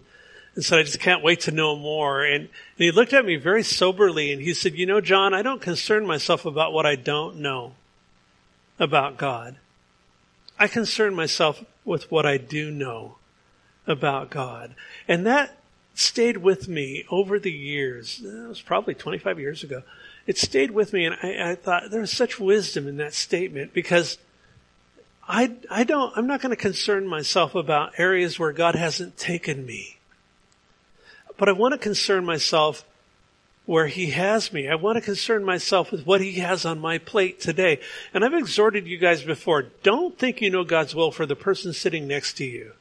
[0.58, 2.24] and said, I just can't wait to know more.
[2.24, 2.50] And, and
[2.80, 6.08] he looked at me very soberly and he said, you know, John, I don't concern
[6.08, 7.76] myself about what I don't know
[8.80, 9.58] about God.
[10.58, 13.18] I concern myself with what I do know
[13.86, 14.74] about God.
[15.08, 15.60] And that
[15.94, 18.20] stayed with me over the years.
[18.26, 19.84] It was probably 25 years ago.
[20.26, 23.76] It stayed with me and I, I thought there was such wisdom in that statement
[23.76, 24.18] because
[25.28, 29.64] I, I don't, I'm not going to concern myself about areas where God hasn't taken
[29.64, 29.97] me
[31.38, 32.86] but I want to concern myself
[33.66, 34.68] where he has me.
[34.68, 37.80] I want to concern myself with what he has on my plate today.
[38.14, 41.74] And I've exhorted you guys before, don't think you know God's will for the person
[41.74, 42.72] sitting next to you.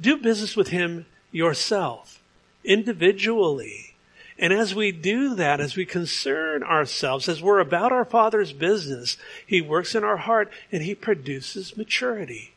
[0.00, 2.20] Do business with him yourself,
[2.64, 3.94] individually.
[4.38, 9.18] And as we do that, as we concern ourselves, as we're about our Father's business,
[9.46, 12.54] He works in our heart and He produces maturity.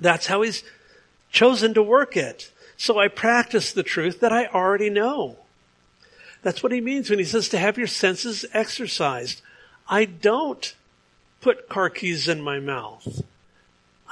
[0.00, 0.64] That's how He's
[1.30, 2.50] chosen to work it.
[2.82, 5.36] So I practice the truth that I already know.
[6.42, 9.40] That's what he means when he says to have your senses exercised.
[9.88, 10.74] I don't
[11.40, 13.22] put car keys in my mouth.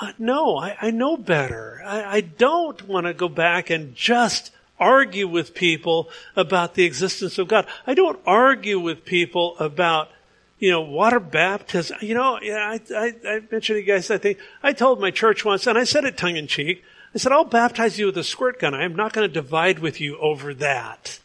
[0.00, 1.82] Uh, no, I, I, know better.
[1.84, 7.38] I, I don't want to go back and just argue with people about the existence
[7.38, 7.66] of God.
[7.88, 10.12] I don't argue with people about,
[10.60, 11.96] you know, water baptism.
[12.02, 15.44] You know, I, I, I mentioned to you guys, I think, I told my church
[15.44, 16.84] once, and I said it tongue in cheek,
[17.14, 18.74] I said, I'll baptize you with a squirt gun.
[18.74, 21.18] I am not going to divide with you over that.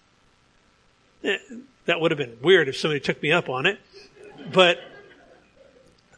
[1.23, 1.38] Eh,
[1.86, 3.79] that would have been weird if somebody took me up on it.
[4.51, 4.79] But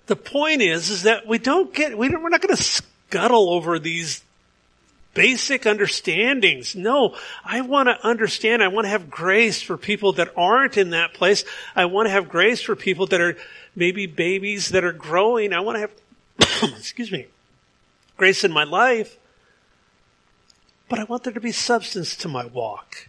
[0.08, 3.50] the point is, is that we don't get, we don't, we're not going to scuttle
[3.50, 4.24] over these
[5.14, 6.76] basic understandings.
[6.76, 8.64] No, I want to understand.
[8.64, 11.44] I want to have grace for people that aren't in that place.
[11.76, 13.36] I want to have grace for people that are
[13.76, 15.54] maybe babies that are growing.
[15.54, 17.28] I want to have, excuse me,
[18.16, 19.18] grace in my life.
[20.90, 23.08] But I want there to be substance to my walk.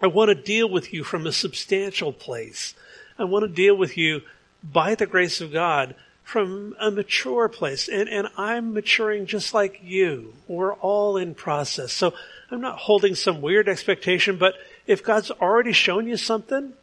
[0.00, 2.74] I want to deal with you from a substantial place.
[3.18, 4.22] I want to deal with you
[4.62, 7.88] by the grace of God from a mature place.
[7.88, 10.34] And, and I'm maturing just like you.
[10.48, 11.92] We're all in process.
[11.92, 12.12] So
[12.50, 14.54] I'm not holding some weird expectation, but
[14.86, 16.74] if God's already shown you something,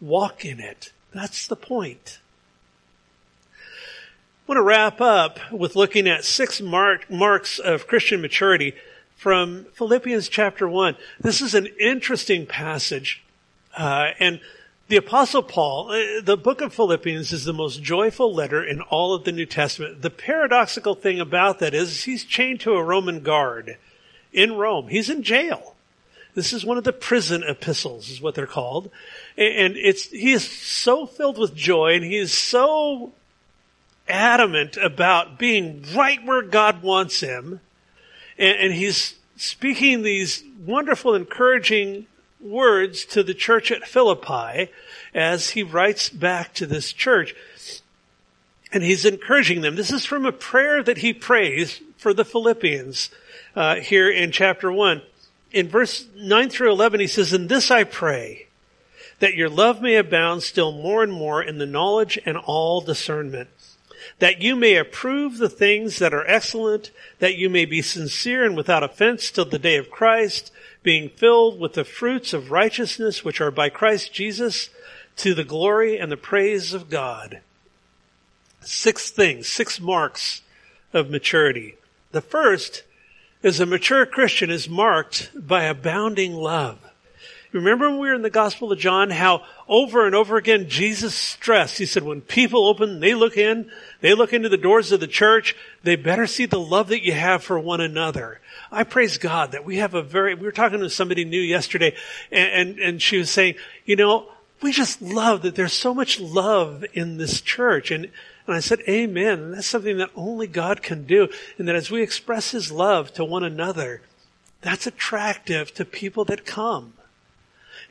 [0.00, 0.92] walk in it.
[1.12, 2.18] That's the point.
[3.52, 8.74] I want to wrap up with looking at six mark, marks of Christian maturity
[9.24, 10.96] from Philippians chapter 1.
[11.18, 13.24] This is an interesting passage.
[13.74, 14.38] Uh, and
[14.88, 19.14] the apostle Paul, uh, the book of Philippians is the most joyful letter in all
[19.14, 20.02] of the New Testament.
[20.02, 23.78] The paradoxical thing about that is he's chained to a Roman guard
[24.30, 24.88] in Rome.
[24.88, 25.74] He's in jail.
[26.34, 28.90] This is one of the prison epistles is what they're called.
[29.38, 33.14] And it's, he is so filled with joy and he is so
[34.06, 37.60] adamant about being right where God wants him.
[38.38, 42.06] And, and he's speaking these wonderful, encouraging
[42.40, 44.70] words to the church at Philippi
[45.14, 47.34] as he writes back to this church.
[48.72, 49.76] And he's encouraging them.
[49.76, 53.10] This is from a prayer that he prays for the Philippians
[53.54, 55.00] uh, here in chapter 1.
[55.52, 58.48] In verse 9 through 11, he says, In this I pray,
[59.20, 63.48] that your love may abound still more and more in the knowledge and all discernment
[64.18, 68.56] that you may approve the things that are excellent, that you may be sincere and
[68.56, 70.52] without offense till the day of Christ,
[70.82, 74.70] being filled with the fruits of righteousness which are by Christ Jesus,
[75.16, 77.40] to the glory and the praise of God.
[78.60, 80.42] Six things, six marks
[80.92, 81.76] of maturity.
[82.12, 82.82] The first
[83.42, 86.78] is a mature Christian is marked by abounding love.
[87.54, 91.14] Remember when we were in the Gospel of John, how over and over again Jesus
[91.14, 94.98] stressed, he said, when people open, they look in, they look into the doors of
[94.98, 98.40] the church, they better see the love that you have for one another.
[98.72, 101.94] I praise God that we have a very, we were talking to somebody new yesterday
[102.32, 104.26] and, and, and she was saying, you know,
[104.60, 107.92] we just love that there's so much love in this church.
[107.92, 108.06] And,
[108.46, 109.38] and I said, Amen.
[109.40, 111.28] And that's something that only God can do.
[111.58, 114.00] And that as we express His love to one another,
[114.60, 116.94] that's attractive to people that come.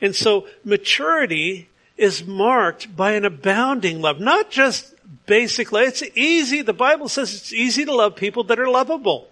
[0.04, 4.94] And so maturity is marked by an abounding love, not just
[5.24, 9.28] basically, it's easy, the Bible says it's easy to love people that are lovable.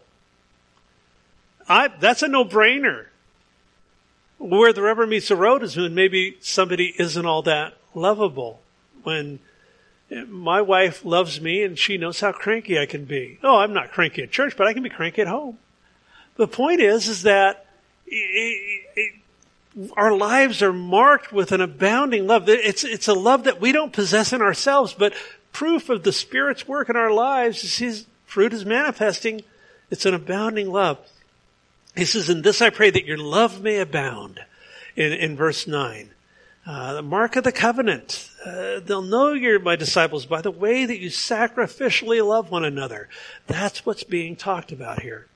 [1.68, 3.04] I, that's a no-brainer.
[4.38, 8.62] Where the rubber meets the road is when maybe somebody isn't all that lovable.
[9.02, 9.40] When
[10.26, 13.38] my wife loves me and she knows how cranky I can be.
[13.42, 15.58] Oh, I'm not cranky at church, but I can be cranky at home.
[16.36, 17.66] The point is, is that
[18.06, 19.21] it, it,
[19.96, 22.48] our lives are marked with an abounding love.
[22.48, 25.14] It's, it's a love that we don't possess in ourselves, but
[25.52, 29.42] proof of the Spirit's work in our lives is His fruit is manifesting.
[29.90, 30.98] It's an abounding love.
[31.94, 34.40] He says, in this I pray that your love may abound
[34.96, 36.10] in, in verse 9.
[36.64, 38.30] Uh, the mark of the covenant.
[38.46, 43.08] Uh, they'll know you're my disciples by the way that you sacrificially love one another.
[43.46, 45.26] That's what's being talked about here.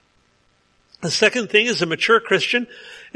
[1.03, 2.67] The second thing is a mature Christian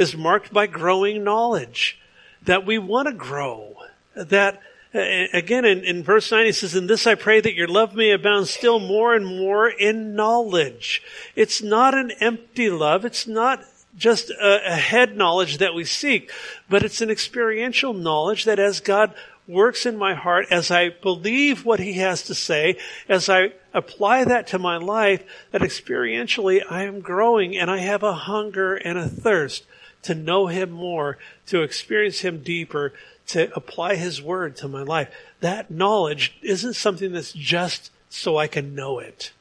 [0.00, 1.98] is marked by growing knowledge.
[2.44, 3.76] That we want to grow.
[4.14, 4.60] That,
[4.94, 8.10] again, in, in verse 9 he says, In this I pray that your love may
[8.10, 11.02] abound still more and more in knowledge.
[11.36, 13.04] It's not an empty love.
[13.04, 13.62] It's not
[13.96, 16.30] just a, a head knowledge that we seek,
[16.68, 19.12] but it's an experiential knowledge that as God
[19.46, 22.78] works in my heart, as I believe what he has to say,
[23.08, 28.02] as I apply that to my life, that experientially I am growing and I have
[28.02, 29.64] a hunger and a thirst
[30.02, 32.92] to know him more, to experience him deeper,
[33.28, 35.08] to apply his word to my life.
[35.40, 39.32] That knowledge isn't something that's just so I can know it.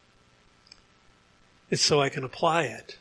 [1.69, 2.97] It's so I can apply it.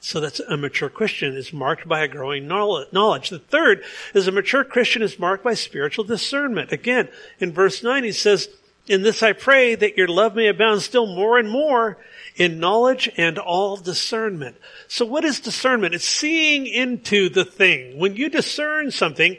[0.00, 3.30] So that's a mature Christian is marked by a growing knowledge.
[3.30, 3.84] The third
[4.14, 6.72] is a mature Christian is marked by spiritual discernment.
[6.72, 7.08] Again,
[7.38, 8.48] in verse 9 he says,
[8.88, 11.98] In this I pray that your love may abound still more and more
[12.36, 14.56] in knowledge and all discernment.
[14.88, 15.94] So what is discernment?
[15.94, 17.98] It's seeing into the thing.
[17.98, 19.36] When you discern something,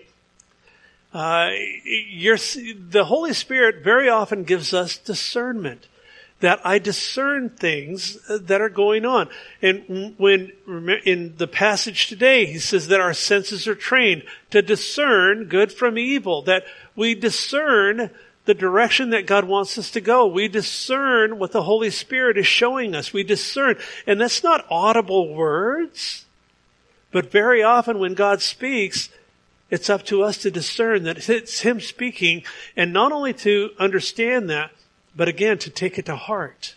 [1.13, 5.87] uh, the Holy Spirit very often gives us discernment
[6.43, 9.29] that I discern things that are going on.
[9.61, 10.51] And when,
[11.05, 15.97] in the passage today, he says that our senses are trained to discern good from
[15.97, 16.65] evil, that
[16.97, 18.09] we discern
[18.45, 20.27] the direction that God wants us to go.
[20.27, 23.13] We discern what the Holy Spirit is showing us.
[23.13, 23.77] We discern.
[24.05, 26.25] And that's not audible words.
[27.11, 29.09] But very often when God speaks,
[29.69, 32.43] it's up to us to discern that it's Him speaking
[32.75, 34.71] and not only to understand that,
[35.15, 36.75] but again, to take it to heart.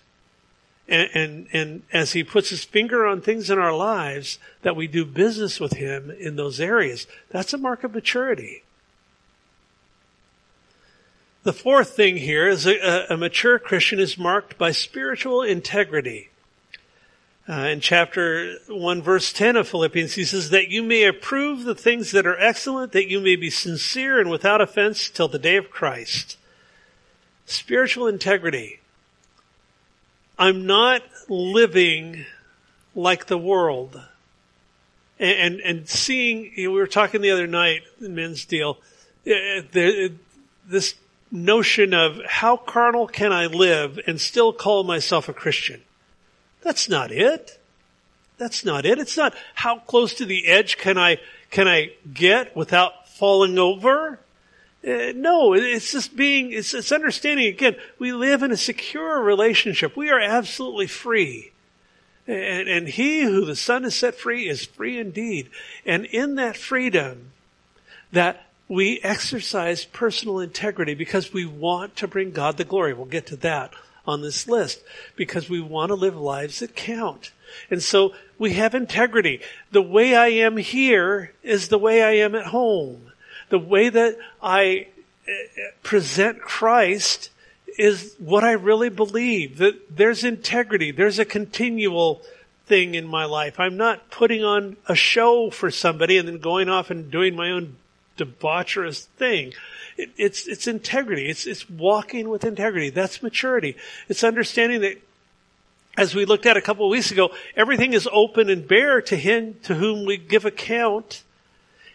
[0.88, 4.86] And, and, and as He puts His finger on things in our lives, that we
[4.86, 7.06] do business with Him in those areas.
[7.30, 8.62] That's a mark of maturity.
[11.46, 16.30] The fourth thing here is a, a mature Christian is marked by spiritual integrity.
[17.48, 21.76] Uh, in chapter 1 verse 10 of Philippians, he says that you may approve the
[21.76, 25.54] things that are excellent, that you may be sincere and without offense till the day
[25.54, 26.36] of Christ.
[27.44, 28.80] Spiritual integrity.
[30.36, 32.26] I'm not living
[32.96, 34.02] like the world.
[35.20, 38.78] And, and, and seeing, you know, we were talking the other night, the men's deal,
[39.28, 39.62] uh,
[40.68, 40.96] this
[41.30, 45.82] notion of how carnal can I live and still call myself a Christian.
[46.62, 47.58] That's not it.
[48.38, 48.98] That's not it.
[48.98, 51.18] It's not how close to the edge can I,
[51.50, 54.20] can I get without falling over?
[54.86, 59.96] Uh, no, it's just being, it's, it's understanding again, we live in a secure relationship.
[59.96, 61.52] We are absolutely free.
[62.26, 65.50] And, and he who the Son has set free is free indeed.
[65.84, 67.32] And in that freedom,
[68.12, 72.92] that we exercise personal integrity because we want to bring God the glory.
[72.94, 73.72] We'll get to that
[74.06, 74.80] on this list
[75.14, 77.32] because we want to live lives that count.
[77.70, 79.40] And so we have integrity.
[79.72, 83.12] The way I am here is the way I am at home.
[83.48, 84.88] The way that I
[85.28, 85.32] eh,
[85.82, 87.30] present Christ
[87.78, 89.58] is what I really believe.
[89.58, 90.90] That there's integrity.
[90.90, 92.22] There's a continual
[92.66, 93.60] thing in my life.
[93.60, 97.50] I'm not putting on a show for somebody and then going off and doing my
[97.50, 97.76] own
[98.16, 99.52] debaucherous thing.
[99.96, 101.28] It, it's, it's integrity.
[101.28, 102.90] It's, it's walking with integrity.
[102.90, 103.76] That's maturity.
[104.08, 105.00] It's understanding that
[105.96, 109.16] as we looked at a couple of weeks ago, everything is open and bare to
[109.16, 111.22] him to whom we give account.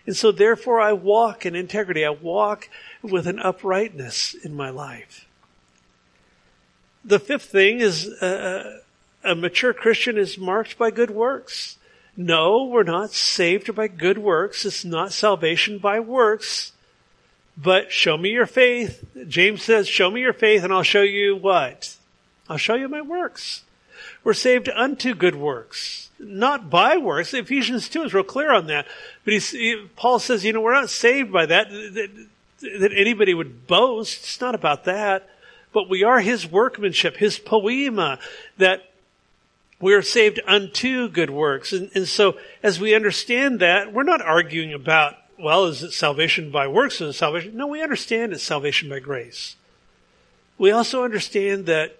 [0.07, 2.03] And so therefore I walk in integrity.
[2.03, 2.69] I walk
[3.03, 5.27] with an uprightness in my life.
[7.05, 8.79] The fifth thing is uh,
[9.23, 11.77] a mature Christian is marked by good works.
[12.17, 14.65] No, we're not saved by good works.
[14.65, 16.73] It's not salvation by works.
[17.57, 19.03] But show me your faith.
[19.27, 21.95] James says, show me your faith and I'll show you what?
[22.49, 23.63] I'll show you my works.
[24.23, 27.33] We're saved unto good works, not by works.
[27.33, 28.87] Ephesians 2 is real clear on that.
[29.25, 32.09] But he, Paul says, you know, we're not saved by that, that,
[32.61, 34.23] that anybody would boast.
[34.23, 35.27] It's not about that.
[35.73, 38.19] But we are his workmanship, his poema,
[38.57, 38.90] that
[39.81, 41.73] we are saved unto good works.
[41.73, 46.51] And, and so as we understand that, we're not arguing about, well, is it salvation
[46.51, 47.57] by works or is salvation?
[47.57, 49.55] No, we understand it's salvation by grace.
[50.57, 51.97] We also understand that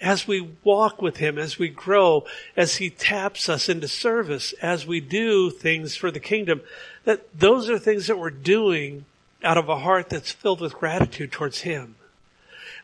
[0.00, 2.24] as we walk with Him, as we grow,
[2.56, 6.62] as He taps us into service, as we do things for the kingdom,
[7.04, 9.04] that those are things that we're doing
[9.42, 11.96] out of a heart that's filled with gratitude towards Him.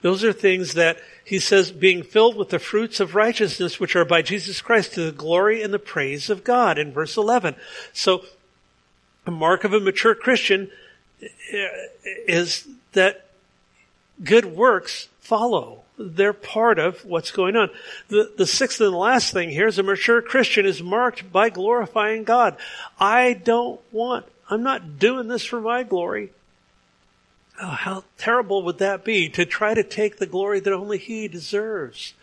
[0.06, 4.04] Those are things that he says being filled with the fruits of righteousness which are
[4.04, 7.56] by Jesus Christ to the glory and the praise of God in verse 11.
[7.92, 8.24] So
[9.26, 10.70] a mark of a mature Christian
[11.20, 11.66] eh,
[12.28, 13.30] is that
[14.22, 15.82] good works follow.
[15.98, 17.70] They're part of what's going on.
[18.06, 22.22] The, the sixth and last thing here is a mature Christian is marked by glorifying
[22.22, 22.56] God.
[23.00, 26.30] I don't want, I'm not doing this for my glory.
[27.60, 31.28] Oh, how terrible would that be to try to take the glory that only He
[31.28, 32.14] deserves?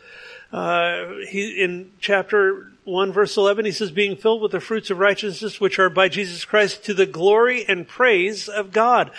[0.54, 5.00] Uh, he, in chapter 1 verse 11, he says, being filled with the fruits of
[5.00, 9.10] righteousness which are by Jesus Christ to the glory and praise of God.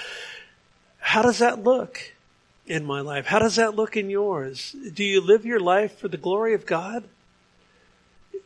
[1.01, 2.13] How does that look
[2.67, 3.27] in my life?
[3.27, 4.77] How does that look in yours?
[4.93, 7.03] Do you live your life for the glory of God?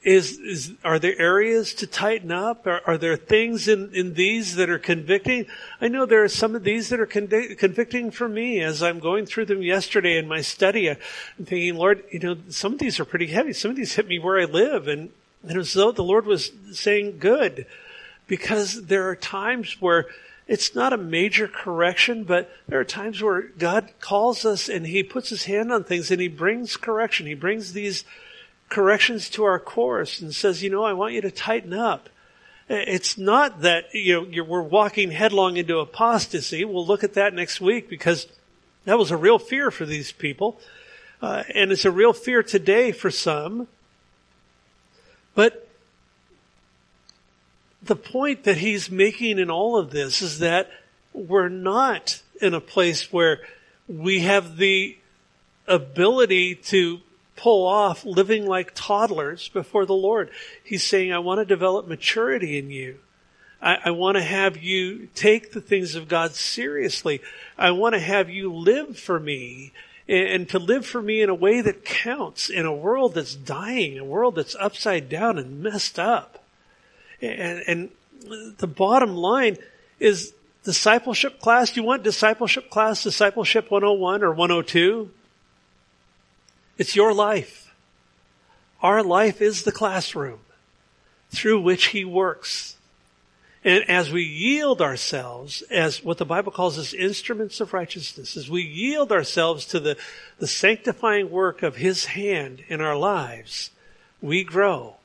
[0.02, 2.66] Is, is are there areas to tighten up?
[2.66, 5.46] Are, are, there things in, in these that are convicting?
[5.80, 9.26] I know there are some of these that are convicting for me as I'm going
[9.26, 10.88] through them yesterday in my study.
[10.88, 10.94] Uh,
[11.38, 13.52] I'm thinking, Lord, you know, some of these are pretty heavy.
[13.52, 14.88] Some of these hit me where I live.
[14.88, 15.10] And,
[15.42, 17.66] and it was though the Lord was saying, good.
[18.28, 20.06] Because there are times where
[20.46, 25.02] it's not a major correction, but there are times where God calls us and He
[25.02, 27.26] puts His hand on things and He brings correction.
[27.26, 28.04] He brings these
[28.68, 32.08] corrections to our course and says, you know, I want you to tighten up.
[32.68, 36.64] It's not that, you know, we're walking headlong into apostasy.
[36.64, 38.26] We'll look at that next week because
[38.84, 40.60] that was a real fear for these people.
[41.22, 43.68] Uh, and it's a real fear today for some.
[45.34, 45.66] But
[47.82, 50.70] the point that he's making in all of this is that
[51.12, 53.40] we're not in a place where
[53.88, 54.96] we have the
[55.66, 57.00] ability to
[57.38, 60.30] pull off living like toddlers before the Lord.
[60.62, 62.98] He's saying, I want to develop maturity in you.
[63.62, 67.22] I, I want to have you take the things of God seriously.
[67.56, 69.72] I want to have you live for me
[70.08, 73.34] and, and to live for me in a way that counts in a world that's
[73.34, 76.44] dying, a world that's upside down and messed up.
[77.22, 77.90] And, and
[78.58, 79.58] the bottom line
[80.00, 80.34] is
[80.64, 81.70] discipleship class.
[81.70, 85.10] Do you want discipleship class, discipleship 101 or 102?
[86.78, 87.74] It's your life.
[88.80, 90.38] Our life is the classroom
[91.30, 92.76] through which he works.
[93.64, 98.48] And as we yield ourselves as what the Bible calls us instruments of righteousness, as
[98.48, 99.96] we yield ourselves to the,
[100.38, 103.70] the sanctifying work of his hand in our lives,
[104.22, 104.97] we grow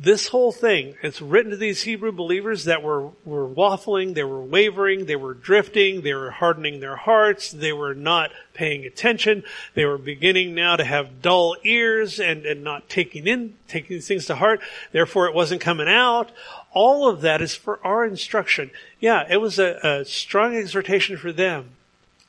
[0.00, 4.40] this whole thing, it's written to these Hebrew believers that were, were waffling, they were
[4.40, 9.42] wavering, they were drifting, they were hardening their hearts, they were not paying attention,
[9.74, 14.06] they were beginning now to have dull ears and, and not taking in, taking these
[14.06, 14.60] things to heart,
[14.92, 16.30] therefore it wasn't coming out.
[16.72, 18.70] All of that is for our instruction.
[19.00, 21.70] Yeah, it was a, a strong exhortation for them.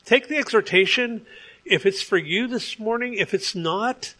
[0.05, 1.23] Take the exhortation
[1.65, 3.13] if it's for you this morning.
[3.13, 4.15] If it's not,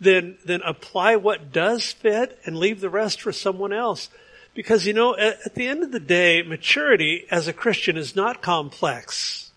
[0.00, 4.08] then, then apply what does fit and leave the rest for someone else.
[4.54, 8.16] Because, you know, at, at the end of the day, maturity as a Christian is
[8.16, 9.52] not complex.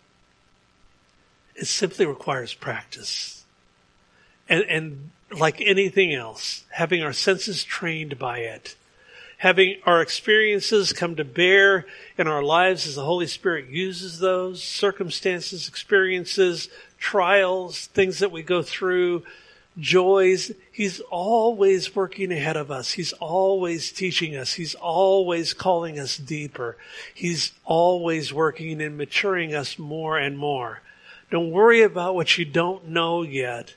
[1.56, 3.46] It simply requires practice.
[4.50, 8.76] And, and like anything else, having our senses trained by it,
[9.38, 11.86] having our experiences come to bear
[12.18, 18.42] in our lives as the Holy Spirit uses those circumstances, experiences, trials, things that we
[18.42, 19.24] go through,
[19.78, 20.52] joys.
[20.72, 22.92] He's always working ahead of us.
[22.92, 24.54] He's always teaching us.
[24.54, 26.78] He's always calling us deeper.
[27.14, 30.82] He's always working and maturing us more and more.
[31.32, 33.76] Don't worry about what you don't know yet.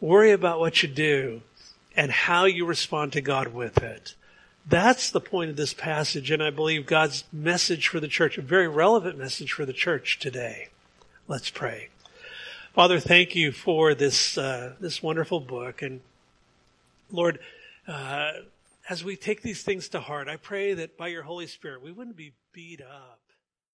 [0.00, 1.42] Worry about what you do
[1.96, 4.14] and how you respond to God with it.
[4.68, 8.42] That's the point of this passage, and I believe God's message for the church, a
[8.42, 10.68] very relevant message for the church today.
[11.26, 11.88] Let's pray.
[12.78, 16.00] Father, thank you for this uh, this wonderful book, and
[17.10, 17.40] Lord,
[17.88, 18.30] uh,
[18.88, 21.90] as we take these things to heart, I pray that by your Holy Spirit we
[21.90, 23.18] wouldn't be beat up